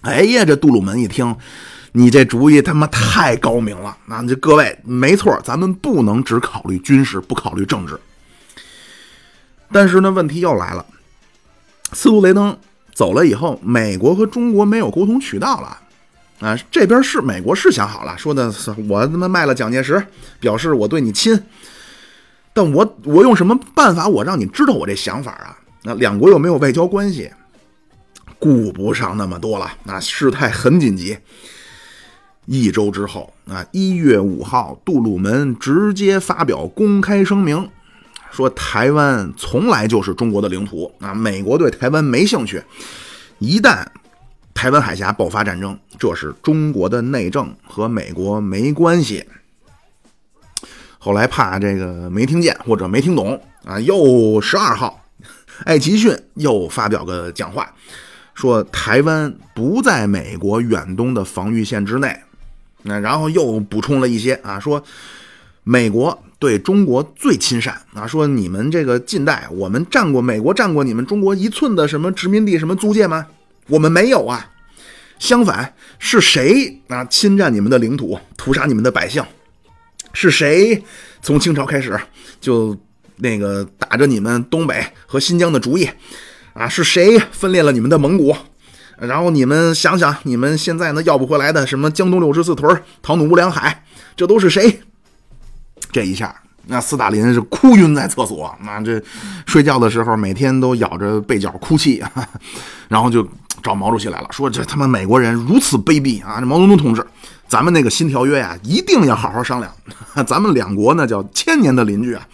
[0.02, 1.36] 哎呀，这杜鲁门一听，
[1.92, 3.98] 你这主意他妈太高明了！
[4.06, 8.00] 那这各位没错，咱们不能只考虑军事，不考虑政治。
[9.72, 10.86] 但是呢，问题又来了，
[11.92, 12.58] 斯图雷登。”
[12.94, 18.54] 走了以后，美国和中国没有沟通渠道了，啊，这边是美国是想好了，说的
[18.88, 20.06] 我他妈卖了蒋介石，
[20.40, 21.34] 表示我对你亲，
[22.54, 25.58] 但我我用什么办法我让你知道我这想法啊？
[25.84, 27.30] 那两国又没有外交关系，
[28.40, 31.18] 顾不上那么多了，那事态很紧急。
[32.46, 37.70] 一周之后，啊，一月五号，杜鲁门直接发表公开声明。
[38.32, 42.62] 说台湾从来就是中国的领土啊，美国对台湾没兴趣。
[43.40, 43.86] 一旦
[44.54, 49.26] 台湾海峡爆发战争，这是中国的内政，和美国没关系。
[51.04, 55.04] 后来怕这个没听见或者没听懂啊，又十二号，
[55.66, 57.70] 艾奇逊又发表个讲话，
[58.34, 62.18] 说台湾不在美国远东的防御线之内。
[62.84, 64.82] 那然后又补充了一些啊，说
[65.66, 66.18] 美国。
[66.40, 68.06] 对中国最亲善啊！
[68.06, 73.26] 说你们这个近代，我们占过美国占过你们中国一寸的什么殖民地、什么租界吗？
[73.70, 74.52] 我们没有啊。
[75.20, 79.24] 相反，是谁啊侵占你们的领土，屠杀你们的百姓？
[80.14, 80.84] 是谁
[81.22, 82.00] 从清朝开始
[82.40, 82.78] 就
[83.18, 85.90] 那个打着你们东北和新疆的主意
[86.54, 86.68] 啊？
[86.70, 88.36] 是谁分裂了你们的蒙古？
[89.00, 93.84] 然后你们想想，你们现在呢要不回来的什么江东六十四屯、唐努乌梁海，
[94.16, 94.82] 这都是谁？
[95.92, 96.34] 这一下，
[96.68, 99.02] 那斯大林是哭晕在厕所，那这
[99.46, 102.04] 睡觉的时候每天都咬着被角哭泣，
[102.88, 103.28] 然后就
[103.62, 106.40] 找毛主席来了，说这他妈美国人如此卑鄙啊！
[106.40, 107.06] 这毛泽东同志，
[107.48, 109.72] 咱们那个新条约呀，一定要好好商量。
[110.26, 112.28] 咱们两国那叫千年的邻居啊，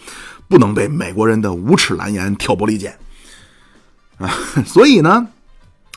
[0.48, 2.96] 不能被美国人的无耻蓝言挑拨离间。
[4.18, 4.30] 啊。
[4.64, 5.28] 所以呢，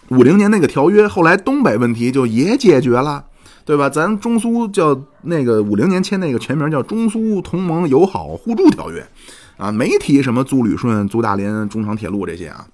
[0.09, 3.23] 五零年那个条约后来东北问题就也解决了，
[3.63, 3.89] 对吧？
[3.89, 9.05] 咱中苏叫那个五零年签那个全名叫中苏同盟友好互助条约
[9.55, 12.67] 啊，没提什么租旅顺、租大连中长铁路这些啊。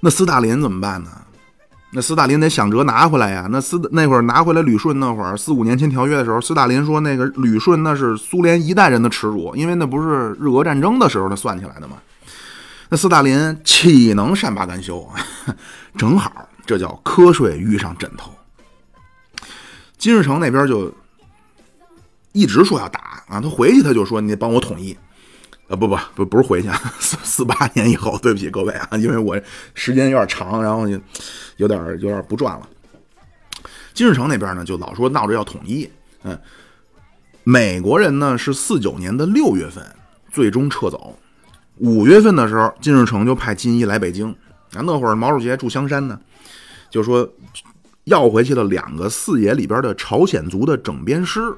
[0.00, 1.10] 那斯大林怎么办呢？
[1.92, 3.46] 那斯大林得想辙拿回来呀。
[3.50, 11.96] 那斯那会儿拿回来旅顺那会儿，四五年签条约的时候，斯大林说那个旅顺那是苏联一代人的耻辱，因为那不是日俄战争的时候他算起来的吗？
[12.90, 15.08] 那斯大林岂能善罢甘休？
[15.96, 18.30] 正好这叫瞌睡遇上枕头。
[19.96, 20.92] 金日成那边就
[22.32, 24.96] 一直说要打啊，他回去他就说你得帮我统一。
[25.68, 29.38] 啊不不不不是回去，四四八年以后，对不起各位啊，因为我
[29.74, 30.98] 时间有点长，然后就
[31.58, 32.66] 有点有点不转了。
[33.92, 35.88] 金日成那边呢，就老说闹着要统一，
[36.22, 36.38] 嗯，
[37.44, 39.84] 美国人呢是四九年的六月份
[40.32, 41.18] 最终撤走，
[41.76, 44.30] 五月份的时候，金日成就派金一来北京，
[44.72, 46.18] 啊，那会儿毛主席住香山呢，
[46.88, 47.28] 就说
[48.04, 51.54] 要回去了两个四野里边的朝鲜族的整编师。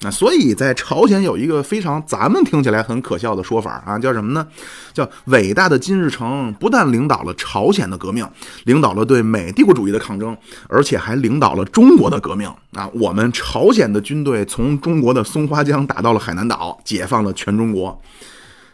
[0.00, 4.46] 那所以，在朝鲜有一个非常咱们听起来很可笑的说法啊，叫什么呢？
[4.92, 8.28] 叫伟大的金日成不但领导了朝鲜的革命，
[8.64, 10.36] 领导了对美帝国主义的抗争，
[10.68, 12.86] 而且还领导了中国的革命啊！
[12.92, 17.98] 我们朝鲜的军队从中国的松花江打到了海南岛，解放了全中国。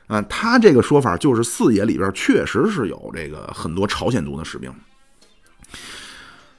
[0.08, 4.70] 啊，他这个说法就是四野里边确实是有这个很多朝鲜族的士兵。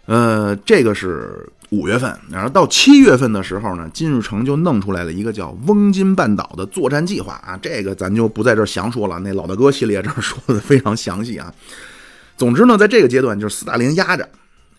[0.06, 11.54] 呃，这个是五月份，然后到七月份的时候呢，金日成就弄出来了一个叫翁金半岛的作战计划啊，这个咱就不在这详说了，那老大哥系列这儿说的非常详细啊。
[12.38, 14.28] 总之呢，在这个阶段，就是斯大林压着，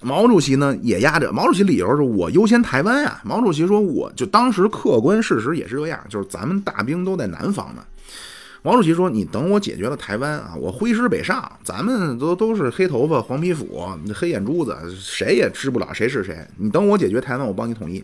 [0.01, 1.33] 毛主席呢也压着。
[1.33, 7.83] 毛主席理由是我优先台湾啊，毛主席说我就当时客观事实也是这样，就是咱们大兵都在南方呢。
[8.67, 16.39] 毛主席说：“你等我解决了台湾啊，我挥师北上，咱们都都是黑头发、黄皮肤、黑眼珠子，谁也知不了谁是谁。
[16.57, 18.03] 你等我解决台湾，我帮你统一。”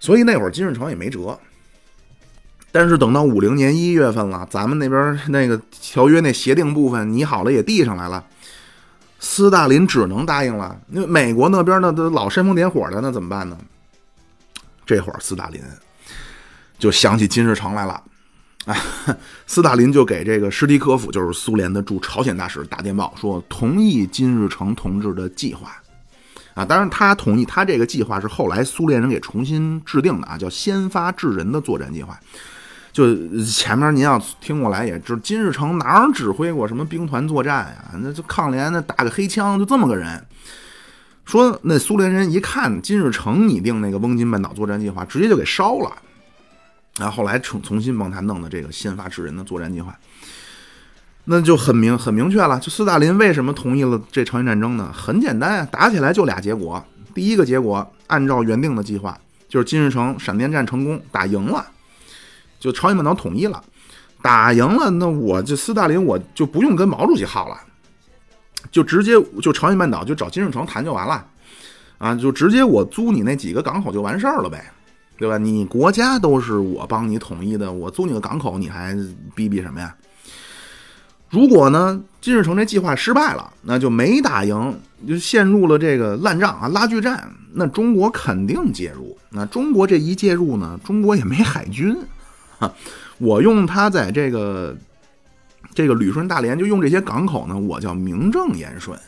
[0.00, 1.38] 所以那会儿金日成也没辙。
[2.72, 8.24] 但是等到五零年一月份了，咱们那边那个条约那协定部分拟好了也递上来了，
[9.20, 10.80] 斯大林只能答应了。
[10.86, 13.58] 那美国那边呢都老煽风点火的，那怎么办呢？
[14.86, 15.60] 这会儿斯大林
[16.78, 18.02] 就想起金日成来了。
[18.68, 18.76] 啊，
[19.46, 25.70] 斯大林就给这个施蒂科夫，就是苏联的驻朝鲜大使打电报，说同意金日成同志的计划。
[26.52, 32.18] 啊，当然他同意，他这个计划是后来苏联人给重新制定的啊，叫先发制人的作战计划。
[32.92, 33.14] 就
[33.44, 37.98] 前面您要听过来也知，金日成哪儿指挥过什么兵团作战呀？
[38.02, 40.22] 那就抗联那打个黑枪，就这么个人。
[41.24, 45.92] 说那苏联人一看金日成拟定那个翁金半岛作战计划，直接就给烧了。
[46.98, 49.96] 然后后来重重新帮他弄的这个先发制人的作战计划，
[51.24, 52.58] 那就很明很明确了。
[52.58, 54.92] 就斯大林为什么同意了这朝鲜战争呢？
[54.92, 56.84] 很简单啊，打起来就俩结果。
[57.14, 59.18] 第一个结果，按照原定的计划，
[59.48, 61.66] 就是金日成闪电战成功，打赢了，
[62.58, 63.62] 就朝鲜半岛统一了。
[64.20, 67.56] 打赢了，那我就斯大林我就不用跟毛主席耗了，
[68.72, 71.24] 就直接就朝鲜半岛就找金日成谈就完了，
[71.98, 74.72] 啊，就直接我租你那几个港口就完事儿了呗。
[75.18, 75.36] 对吧？
[75.36, 78.96] 你国家都是我帮你统一的，我租你个港口，你还
[79.34, 79.94] 逼逼什么呀？
[81.28, 87.28] 如果呢，金日成这计划失败了，那就没打赢，就陷入了这个烂仗啊，拉锯战。
[87.52, 89.18] 那中国肯定介入。
[89.30, 91.94] 那中国这一介入呢，中国也没海军，
[92.58, 92.72] 哈，
[93.18, 94.74] 我用他在这个
[95.74, 98.98] 这个旅顺大连就用这些港口呢，我叫名正言顺。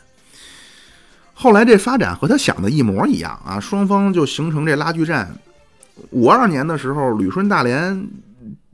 [1.33, 5.35] 后来这发展和他想的一模一样啊，双方就形成这拉锯战。
[6.09, 8.09] 五二年的时候，旅顺大连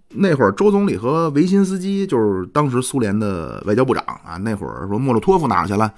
[0.09, 4.37] 那会儿，周总理和维辛斯基就是当时苏联的外交部长啊。
[4.37, 5.91] 那会儿说莫洛托夫哪去了？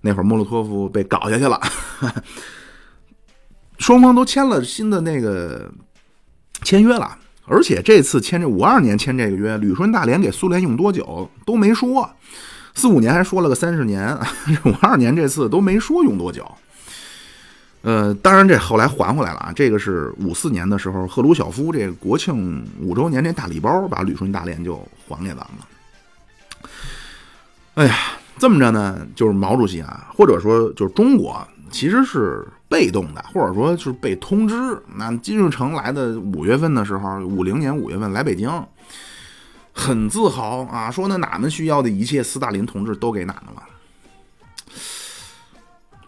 [0.00, 1.60] 那会儿莫洛托夫被搞下去了。
[3.78, 5.70] 双方都签了新的那个
[6.62, 7.16] 签约了，
[7.46, 12.08] 而且这次签这五二年签这个约，旅顺大连给苏联用多久都没说。
[12.74, 14.16] 四五年还说了个三十年，
[14.64, 16.46] 五二年这次都没说用多久。
[17.82, 19.52] 呃，当然这后来还回来了啊。
[19.56, 24.76] 这个是五四年的时候，赫鲁晓夫这国庆五周年这大礼包，把旅顺大连就
[25.08, 25.66] 还给咱们了。
[27.74, 27.96] 哎呀，
[28.38, 34.54] 这么着呢，就是毛主席啊，或者说就是中国，其实是被动的，或者说就是被通知。
[34.96, 38.50] 那金日成来的五月份的时候，五零年五月份来北京，
[39.72, 43.62] 很自豪啊，说那哪们需要的一切，斯大林同志都给哪们了。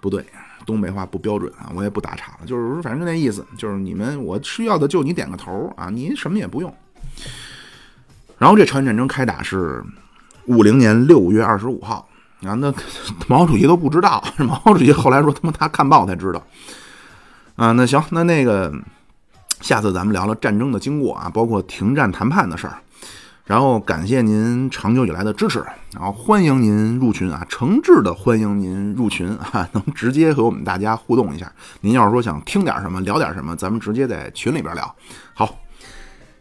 [0.01, 0.23] 不对。
[0.67, 6.75] 东北话不标准啊，我也不打岔了，就是反正就那意思，就是你们我需要的就你点个头啊，你什么也不用。
[8.39, 9.83] 然后这朝鲜战争开打是
[10.47, 12.09] 五零年六月二十五号。
[12.45, 12.75] 啊，那
[13.29, 16.45] 毛主席都不知道， 毛主席后来说他妈他看报才知道。
[17.55, 18.73] 啊，那行，那那个
[19.61, 22.79] 下次咱们聊聊战争的经过啊，包括停战谈判的事儿。
[23.45, 31.53] 然后感谢您长久以来的支持，然后欢迎您入群啊，诚挚的欢迎您入群啊，能直接和我们大家互动一下。
[31.81, 34.97] 您要是说想听点什么，聊点什么，咱们直接在群里边聊。
[35.35, 35.59] 好，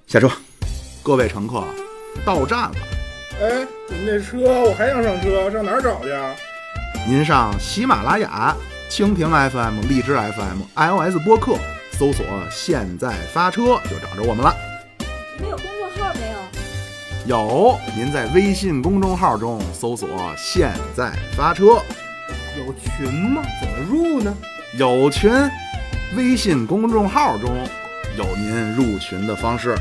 [0.05, 0.29] 下车，
[1.01, 1.63] 各位乘客，
[2.23, 2.75] 到站了。
[3.41, 6.33] 哎，你们这车我还想上车，上哪儿找去啊？
[7.07, 8.55] 您上喜马拉雅、
[8.91, 11.57] 蜻蜓 FM、荔枝 FM、iOS 播客
[11.93, 12.23] 搜索
[12.53, 14.55] “现在发车”就找着我们了。
[15.35, 16.37] 你们有公众号没有？
[17.25, 21.79] 有，您在微信公众号中搜索“现在发车
[22.57, 23.43] 有群吗？
[23.61, 24.35] 怎么入呢？”，
[24.77, 25.31] 有群。
[26.17, 27.49] 微信公众号中
[28.17, 29.75] 有您入群的方式，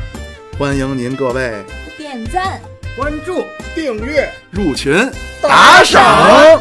[0.59, 1.64] 欢迎您各位
[1.97, 2.61] 点赞。
[2.97, 3.43] 关注、
[3.74, 4.30] 订阅。
[4.51, 5.11] 入群
[5.43, 6.61] 打赏。